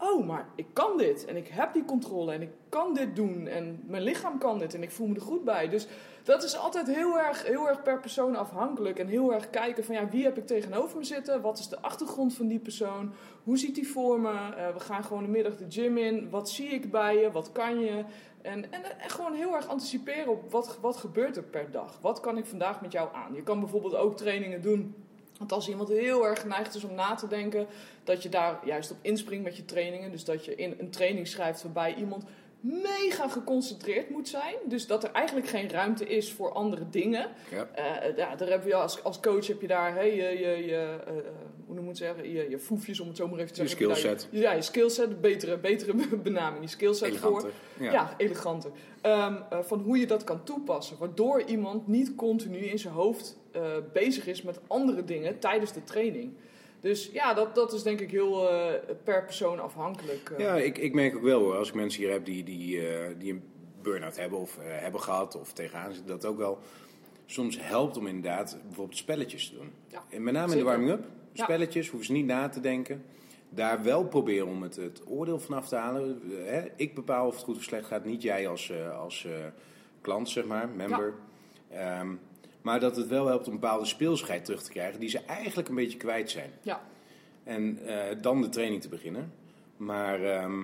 oh, 0.00 0.26
maar 0.26 0.48
ik 0.54 0.66
kan 0.72 0.96
dit. 0.96 1.24
En 1.24 1.36
ik 1.36 1.48
heb 1.48 1.72
die 1.72 1.84
controle 1.84 2.32
en 2.32 2.42
ik 2.42 2.50
kan 2.68 2.94
dit 2.94 3.16
doen. 3.16 3.46
En 3.46 3.82
mijn 3.86 4.02
lichaam 4.02 4.38
kan 4.38 4.58
dit 4.58 4.74
en 4.74 4.82
ik 4.82 4.90
voel 4.90 5.06
me 5.06 5.14
er 5.14 5.20
goed 5.20 5.44
bij. 5.44 5.68
Dus 5.68 5.86
dat 6.22 6.42
is 6.42 6.56
altijd 6.56 6.86
heel 6.86 7.18
erg, 7.18 7.46
heel 7.46 7.68
erg 7.68 7.82
per 7.82 8.00
persoon 8.00 8.36
afhankelijk. 8.36 8.98
En 8.98 9.06
heel 9.06 9.32
erg 9.34 9.50
kijken 9.50 9.84
van, 9.84 9.94
ja, 9.94 10.08
wie 10.08 10.24
heb 10.24 10.36
ik 10.36 10.46
tegenover 10.46 10.98
me 10.98 11.04
zitten? 11.04 11.40
Wat 11.40 11.58
is 11.58 11.68
de 11.68 11.80
achtergrond 11.80 12.34
van 12.34 12.46
die 12.46 12.58
persoon? 12.58 13.12
Hoe 13.44 13.58
ziet 13.58 13.74
die 13.74 13.88
voor 13.88 14.20
me? 14.20 14.54
Eh, 14.56 14.72
we 14.72 14.80
gaan 14.80 15.04
gewoon 15.04 15.22
de 15.22 15.28
middag 15.28 15.56
de 15.56 15.66
gym 15.68 15.98
in. 15.98 16.30
Wat 16.30 16.50
zie 16.50 16.68
ik 16.68 16.90
bij 16.90 17.16
je? 17.16 17.30
Wat 17.30 17.52
kan 17.52 17.80
je? 17.80 18.04
En, 18.42 18.72
en, 18.72 19.00
en 19.00 19.10
gewoon 19.10 19.34
heel 19.34 19.54
erg 19.54 19.68
anticiperen 19.68 20.32
op 20.32 20.50
wat, 20.50 20.78
wat 20.80 20.96
gebeurt 20.96 21.36
er 21.36 21.42
per 21.42 21.70
dag. 21.70 21.98
Wat 22.00 22.20
kan 22.20 22.38
ik 22.38 22.46
vandaag 22.46 22.80
met 22.80 22.92
jou 22.92 23.08
aan? 23.14 23.34
Je 23.34 23.42
kan 23.42 23.60
bijvoorbeeld 23.60 23.94
ook 23.94 24.16
trainingen 24.16 24.62
doen. 24.62 24.94
Want 25.40 25.52
als 25.52 25.68
iemand 25.68 25.88
heel 25.88 26.26
erg 26.26 26.40
geneigd 26.40 26.74
is 26.74 26.84
om 26.84 26.94
na 26.94 27.14
te 27.14 27.26
denken, 27.28 27.66
dat 28.04 28.22
je 28.22 28.28
daar 28.28 28.58
juist 28.64 28.90
op 28.90 28.96
inspringt 29.00 29.44
met 29.44 29.56
je 29.56 29.64
trainingen. 29.64 30.10
Dus 30.10 30.24
dat 30.24 30.44
je 30.44 30.54
in 30.54 30.74
een 30.78 30.90
training 30.90 31.26
schrijft 31.28 31.62
waarbij 31.62 31.94
iemand 31.94 32.24
mega 32.60 33.28
geconcentreerd 33.28 34.10
moet 34.10 34.28
zijn. 34.28 34.54
Dus 34.64 34.86
dat 34.86 35.04
er 35.04 35.10
eigenlijk 35.12 35.48
geen 35.48 35.70
ruimte 35.70 36.06
is 36.06 36.32
voor 36.32 36.52
andere 36.52 36.88
dingen. 36.90 37.26
Ja. 37.50 37.68
Eh, 37.74 38.16
ja, 38.16 38.36
daar 38.36 38.48
heb 38.48 38.66
je 38.66 38.74
als, 38.74 39.02
als 39.04 39.20
coach 39.20 39.46
heb 39.46 39.60
je 39.60 39.66
daar 39.66 39.94
hey, 39.94 40.16
je, 40.16 40.22
je, 40.38 40.64
je, 40.66 40.96
eh, 41.06 41.12
hoe 41.66 41.74
noem 41.74 41.82
je 41.84 41.88
het 41.88 41.98
zeggen, 41.98 42.32
je, 42.32 42.50
je 42.50 42.58
foefjes 42.58 43.00
om 43.00 43.08
het 43.08 43.16
zo 43.16 43.28
maar 43.28 43.38
even 43.38 43.54
te 43.54 43.66
zeggen. 43.66 43.88
Je 43.88 43.94
skillset. 43.94 44.28
je- 44.30 44.38
Ja, 44.40 44.52
je 44.52 44.62
skillset, 44.62 45.20
betere, 45.20 45.58
betere 45.58 45.94
benaming. 46.22 46.62
Je 46.62 46.68
skillset 46.70 47.16
voor. 47.16 47.50
Ja, 47.78 47.92
Ja. 47.92 48.14
eleganter. 48.16 48.70
Ehm, 49.00 49.34
eh, 49.50 49.58
van 49.62 49.80
hoe 49.80 49.98
je 49.98 50.06
dat 50.06 50.24
kan 50.24 50.44
toepassen. 50.44 50.96
Waardoor 50.98 51.42
iemand 51.42 51.86
niet 51.86 52.14
continu 52.14 52.58
in 52.58 52.78
zijn 52.78 52.94
hoofd 52.94 53.38
eh, 53.52 53.62
bezig 53.92 54.26
is 54.26 54.42
met 54.42 54.60
andere 54.66 55.04
dingen 55.04 55.38
tijdens 55.38 55.72
de 55.72 55.84
training. 55.84 56.32
Dus 56.80 57.10
ja, 57.12 57.34
dat, 57.34 57.54
dat 57.54 57.72
is 57.72 57.82
denk 57.82 58.00
ik 58.00 58.10
heel 58.10 58.50
eh, 58.50 58.72
per 59.04 59.24
persoon 59.24 59.60
afhankelijk. 59.60 60.30
eh. 60.30 60.38
Ja, 60.38 60.56
ik, 60.56 60.78
ik 60.78 60.94
merk 60.94 61.16
ook 61.16 61.22
wel 61.22 61.40
hoor, 61.40 61.56
als 61.56 61.68
ik 61.68 61.74
mensen 61.74 62.02
hier 62.02 62.12
heb 62.12 62.24
die, 62.24 62.44
die, 62.44 62.80
die 63.18 63.32
een 63.32 63.42
burn-out 63.82 64.16
hebben 64.16 64.38
of 64.38 64.58
hebben 64.62 65.00
gehad 65.00 65.36
of 65.40 65.52
tegenaan 65.52 65.92
zitten, 65.92 66.06
dat 66.10 66.24
ook 66.24 66.38
wel 66.38 66.58
soms 67.26 67.58
helpt 67.60 67.96
om 67.96 68.06
inderdaad 68.06 68.58
bijvoorbeeld 68.66 68.96
spelletjes 68.98 69.48
te 69.48 69.54
doen. 69.54 69.72
Ja, 69.88 70.04
en 70.10 70.22
met 70.22 70.34
name 70.34 70.52
in 70.52 70.58
de 70.58 70.64
warming-up, 70.64 71.04
Ja. 71.32 71.44
spelletjes, 71.44 71.88
hoeven 71.88 72.06
ze 72.06 72.12
niet 72.12 72.26
na 72.26 72.48
te 72.48 72.60
denken. 72.60 73.04
Daar 73.48 73.82
wel 73.82 74.04
proberen 74.06 74.46
om 74.46 74.62
het, 74.62 74.76
het 74.76 75.02
oordeel 75.06 75.38
vanaf 75.38 75.68
te 75.68 75.76
halen. 75.76 76.20
Hè, 76.44 76.62
ik 76.76 76.94
bepaal 76.94 77.26
of 77.26 77.34
het 77.34 77.44
goed 77.44 77.56
of 77.56 77.62
slecht 77.62 77.86
gaat, 77.86 78.04
niet 78.04 78.22
jij 78.22 78.48
als, 78.48 78.72
als 78.98 79.26
klant, 80.00 80.28
zeg 80.28 80.44
maar, 80.44 80.68
member. 80.68 81.14
Ehm, 81.70 82.08
maar 82.62 82.80
dat 82.80 82.96
het 82.96 83.06
wel 83.08 83.26
helpt 83.26 83.46
om 83.46 83.52
een 83.54 83.60
bepaalde 83.60 83.84
speelsheid 83.84 84.44
terug 84.44 84.62
te 84.62 84.70
krijgen 84.70 85.00
die 85.00 85.08
ze 85.08 85.18
eigenlijk 85.24 85.68
een 85.68 85.74
beetje 85.74 85.98
kwijt 85.98 86.30
zijn. 86.30 86.50
Ja. 86.62 86.80
En 87.44 87.78
eh, 87.86 88.16
dan 88.22 88.42
de 88.42 88.48
training 88.48 88.82
te 88.82 88.88
beginnen. 88.88 89.32
Maar, 89.76 90.22
ehm, 90.24 90.58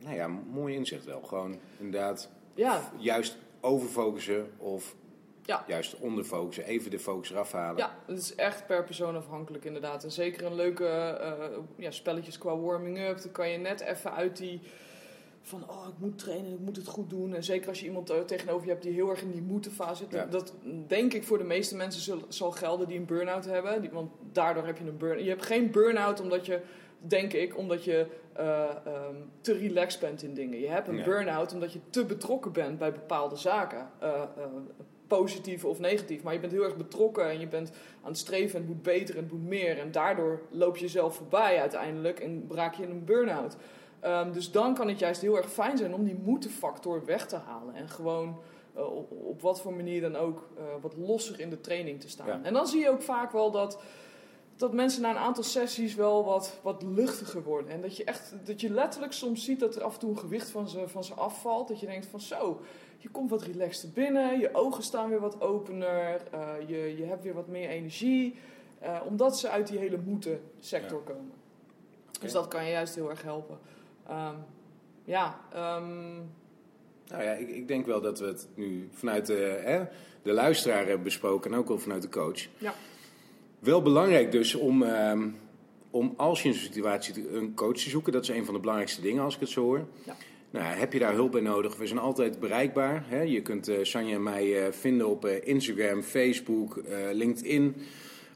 nou 0.00 0.14
ja, 0.14 0.28
mooi 0.28 0.74
inzicht 0.74 1.04
wel. 1.04 1.20
Gewoon 1.20 1.58
inderdaad 1.78 2.30
Ja, 2.54 2.90
juist 2.98 3.36
overfocussen 3.60 4.50
of 4.58 4.94
Ja. 5.44 5.64
juist 5.66 5.96
onderfocussen. 5.98 6.64
Even 6.64 6.90
de 6.90 6.98
focus 6.98 7.30
eraf 7.30 7.52
halen. 7.52 7.76
ja, 7.76 7.96
het 8.06 8.18
is 8.18 8.34
echt 8.34 8.66
per 8.66 8.84
persoon 8.84 9.16
afhankelijk 9.16 9.64
inderdaad. 9.64 10.04
En 10.04 10.10
zeker 10.12 10.46
een 10.46 10.54
leuke 10.54 10.86
eh, 10.86 11.58
ja, 11.76 11.90
spelletjes 11.90 12.38
qua 12.38 12.56
warming-up. 12.58 13.22
Dan 13.22 13.32
kan 13.32 13.48
je 13.48 13.58
net 13.58 13.80
even 13.80 14.12
uit 14.12 14.36
die 14.36 14.60
van 15.42 15.68
oh, 15.68 15.86
ik 15.88 15.98
moet 15.98 16.18
trainen, 16.18 16.52
ik 16.52 16.58
moet 16.58 16.76
het 16.76 16.86
goed 16.86 17.10
doen. 17.10 17.34
En 17.34 17.44
zeker 17.44 17.68
als 17.68 17.80
je 17.80 17.86
iemand 17.86 18.10
eh, 18.10 18.20
tegenover 18.20 18.64
je 18.64 18.70
hebt 18.70 18.82
die 18.82 18.92
heel 18.92 19.10
erg 19.10 19.22
in 19.22 19.30
die 19.30 19.42
moeten-fase 19.42 20.02
zit. 20.02 20.12
Ja. 20.12 20.26
Dat 20.26 20.54
denk 20.86 21.12
ik 21.12 21.24
voor 21.24 21.38
de 21.38 21.44
meeste 21.44 21.76
mensen 21.76 22.02
zal, 22.02 22.18
zal 22.28 22.50
gelden 22.50 22.88
die 22.88 22.98
een 22.98 23.04
burn-out 23.06 23.44
hebben. 23.44 23.80
Die, 23.80 23.90
want 23.90 24.10
daardoor 24.32 24.66
heb 24.66 24.78
je 24.78 24.84
een 24.84 24.96
burn 24.96 25.24
Je 25.24 25.28
hebt 25.28 25.46
geen 25.46 25.70
burn-out 25.70 26.20
omdat 26.20 26.46
je, 26.46 26.60
denk 26.98 27.32
ik, 27.32 27.56
omdat 27.56 27.84
je 27.84 28.06
eh, 28.32 28.62
ehm, 28.84 29.16
te 29.40 29.52
relaxed 29.52 30.00
bent 30.00 30.22
in 30.22 30.34
dingen. 30.34 30.60
Je 30.60 30.68
hebt 30.68 30.88
een 30.88 30.96
Ja. 30.96 31.04
burn-out 31.04 31.52
omdat 31.52 31.72
je 31.72 31.80
te 31.90 32.04
betrokken 32.04 32.52
bent 32.52 32.78
bij 32.78 32.92
bepaalde 32.92 33.36
zaken. 33.36 33.90
Eh, 33.98 34.22
positief 35.06 35.64
of 35.64 35.78
negatief. 35.78 36.22
Maar 36.22 36.32
je 36.32 36.40
bent 36.40 36.52
heel 36.52 36.64
erg 36.64 36.76
betrokken 36.76 37.30
en 37.30 37.40
je 37.40 37.46
bent 37.48 37.72
aan 38.02 38.08
het 38.10 38.18
streven 38.18 38.54
en 38.54 38.60
het 38.66 38.74
moet 38.74 38.82
beter 38.82 39.16
en 39.16 39.22
het 39.22 39.32
moet 39.32 39.48
meer. 39.48 39.78
En 39.78 39.92
daardoor 39.92 40.40
loop 40.50 40.76
je 40.76 40.82
jezelf 40.82 41.16
voorbij 41.16 41.60
uiteindelijk 41.60 42.20
en 42.20 42.46
raak 42.50 42.74
je 42.74 42.82
in 42.82 42.90
een 42.90 43.04
burn-out. 43.04 43.56
Ehm, 44.02 44.32
dus 44.32 44.50
dan 44.50 44.74
kan 44.74 44.88
het 44.88 44.98
juist 44.98 45.20
heel 45.20 45.36
erg 45.36 45.52
fijn 45.52 45.76
zijn 45.78 45.94
om 45.94 46.04
die 46.04 46.20
moeten-factor 46.24 47.04
weg 47.04 47.26
te 47.26 47.36
halen. 47.36 47.74
En 47.74 47.88
gewoon 47.88 48.40
eh, 48.74 48.96
op, 48.96 49.10
op 49.10 49.40
wat 49.40 49.60
voor 49.60 49.74
manier 49.74 50.00
dan 50.00 50.16
ook 50.16 50.48
eh, 50.56 50.64
wat 50.80 50.96
losser 50.96 51.40
in 51.40 51.50
de 51.50 51.60
training 51.60 52.00
te 52.00 52.08
staan. 52.08 52.26
Ja. 52.26 52.40
En 52.42 52.52
dan 52.52 52.66
zie 52.66 52.80
je 52.80 52.90
ook 52.90 53.02
vaak 53.02 53.32
wel 53.32 53.50
dat, 53.50 53.82
dat 54.56 54.72
mensen 54.72 55.02
na 55.02 55.10
een 55.10 55.16
aantal 55.16 55.42
sessies 55.42 55.94
wel 55.94 56.24
wat, 56.24 56.58
wat 56.62 56.82
luchtiger 56.82 57.42
worden. 57.42 57.70
En 57.70 57.80
dat 57.80 57.96
je 57.96 58.04
echt, 58.04 58.34
dat 58.44 58.60
je 58.60 58.70
letterlijk 58.70 59.12
soms 59.12 59.44
ziet 59.44 59.60
dat 59.60 59.76
er 59.76 59.82
af 59.82 59.94
en 59.94 60.00
toe 60.00 60.10
een 60.10 60.18
gewicht 60.18 60.50
van 60.50 60.68
ze, 60.68 60.88
van 60.88 61.04
ze 61.04 61.14
afvalt. 61.14 61.68
Dat 61.68 61.80
je 61.80 61.86
denkt 61.86 62.06
van 62.06 62.20
zo, 62.20 62.60
je 62.98 63.08
komt 63.08 63.30
wat 63.30 63.42
relaxter 63.42 63.88
binnen, 63.88 64.38
je 64.38 64.54
ogen 64.54 64.82
staan 64.82 65.08
weer 65.08 65.20
wat 65.20 65.40
opener, 65.40 66.22
eh, 66.30 66.54
je, 66.66 66.96
je 66.96 67.04
hebt 67.04 67.22
weer 67.22 67.34
wat 67.34 67.48
meer 67.48 67.68
energie. 67.68 68.34
omdat 69.08 69.38
ze 69.38 69.48
uit 69.48 69.66
die 69.66 69.78
hele 69.78 69.98
moeten 70.04 70.40
sector 70.60 71.02
komen. 71.02 71.32
Dus 72.20 72.32
dat 72.32 72.48
kan 72.48 72.64
je 72.64 72.70
juist 72.70 72.94
heel 72.94 73.10
erg 73.10 73.22
helpen. 73.22 73.58
Ehm, 74.08 74.34
ja, 75.04 75.40
ehm, 75.52 76.14
Nou 77.08 77.22
ja, 77.22 77.32
ik, 77.32 77.48
ik 77.48 77.68
denk 77.68 77.86
wel 77.86 78.00
dat 78.00 78.18
we 78.18 78.26
het 78.26 78.48
nu 78.54 78.88
vanuit 78.92 79.26
de, 79.26 79.60
hè, 79.64 79.84
de 80.22 80.32
luisteraar 80.32 80.86
hebben 80.86 81.02
besproken 81.02 81.52
en 81.52 81.58
ook 81.58 81.68
wel 81.68 81.78
vanuit 81.78 82.02
de 82.02 82.08
coach. 82.08 82.46
Ja. 82.58 82.74
Wel 83.58 83.82
belangrijk 83.82 84.32
dus 84.32 84.54
om, 84.54 84.82
ehm, 84.82 85.28
om 85.90 86.14
als 86.16 86.42
je 86.42 86.48
in 86.48 86.54
zo'n 86.54 86.62
situatie 86.64 87.30
een 87.30 87.54
coach 87.54 87.76
te 87.76 87.90
zoeken. 87.90 88.12
Dat 88.12 88.22
is 88.22 88.28
een 88.28 88.44
van 88.44 88.54
de 88.54 88.60
belangrijkste 88.60 89.00
dingen 89.00 89.22
als 89.22 89.34
ik 89.34 89.40
het 89.40 89.48
zo 89.48 89.62
hoor. 89.62 89.86
Ja. 90.04 90.16
Nou, 90.50 90.64
heb 90.64 90.92
je 90.92 90.98
daar 90.98 91.14
hulp 91.14 91.32
bij 91.32 91.40
nodig? 91.40 91.76
We 91.76 91.86
zijn 91.86 91.98
altijd 91.98 92.40
bereikbaar. 92.40 93.04
Hè? 93.06 93.20
Je 93.20 93.42
kunt 93.42 93.68
eh 93.68 93.76
Sanja 93.82 94.14
en 94.14 94.22
mij 94.22 94.66
eh, 94.66 94.72
vinden 94.72 95.08
op 95.08 95.24
eh, 95.24 95.46
Instagram, 95.48 96.02
Facebook, 96.02 96.82
LinkedIn. 97.12 97.76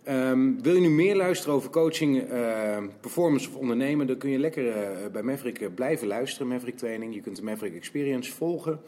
Ehm, 0.07 0.53
wil 0.63 0.75
je 0.75 0.81
nu 0.81 0.89
meer 0.91 1.17
luisteren 1.17 1.55
over 1.55 1.71
coaching, 1.71 2.23
eh, 2.23 2.79
performance 3.01 3.49
of 3.49 3.55
ondernemen, 3.57 4.07
dan 4.07 4.17
kun 4.17 4.31
je 4.31 4.39
lekker 4.39 4.69
eh, 4.69 5.11
bij 5.13 5.23
Maverick 5.23 5.61
eh, 5.61 5.69
blijven 5.75 6.07
luisteren, 6.07 6.49
Maverick 6.49 6.77
Training. 6.77 7.15
Je 7.15 7.21
kunt 7.21 7.37
de 7.37 7.43
Maverick 7.43 7.75
Experience 7.75 8.33
volgen. 8.33 8.81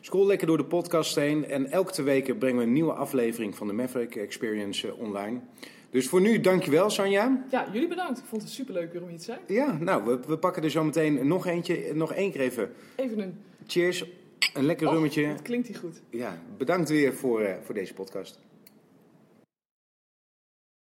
Scroll 0.00 0.26
lekker 0.26 0.46
door 0.46 0.56
de 0.56 0.64
podcast 0.64 1.14
heen 1.14 1.44
en 1.44 1.70
elke 1.70 1.92
twee 1.92 2.06
weken 2.06 2.38
brengen 2.38 2.58
we 2.58 2.64
een 2.64 2.72
nieuwe 2.72 2.92
aflevering 2.92 3.54
van 3.54 3.66
de 3.66 3.72
Maverick 3.72 4.16
Experience 4.16 4.88
eh, 4.88 4.98
online. 4.98 5.40
Dus 5.90 6.08
voor 6.08 6.20
nu, 6.20 6.40
dankjewel 6.40 6.90
Sanja. 6.90 7.44
ja, 7.50 7.66
jullie 7.72 7.88
bedankt. 7.88 8.18
Ik 8.18 8.24
vond 8.24 8.42
het 8.42 8.50
superleuk 8.50 8.92
weer 8.92 9.02
om 9.02 9.08
hier 9.08 9.18
te 9.18 9.24
zijn. 9.24 9.38
Ja, 9.46 9.78
nou, 9.80 10.04
we, 10.04 10.18
we 10.26 10.38
pakken 10.38 10.62
er 10.62 10.70
zo 10.70 10.84
meteen 10.84 11.26
nog 11.26 11.46
eentje, 11.46 11.94
nog 11.94 12.12
één 12.12 12.30
keer 12.32 12.40
even. 12.40 12.70
Even 12.96 13.18
een... 13.18 13.34
Cheers, 13.66 14.04
een 14.54 14.64
lekker 14.64 14.86
Oh, 14.86 14.92
rummetje. 14.92 15.28
dat 15.28 15.42
klinkt 15.42 15.66
hier 15.66 15.76
goed. 15.76 16.00
Ja, 16.10 16.42
bedankt 16.58 16.88
weer 16.88 17.14
voor, 17.14 17.56
voor 17.64 17.74
deze 17.74 17.94
podcast. 17.94 18.38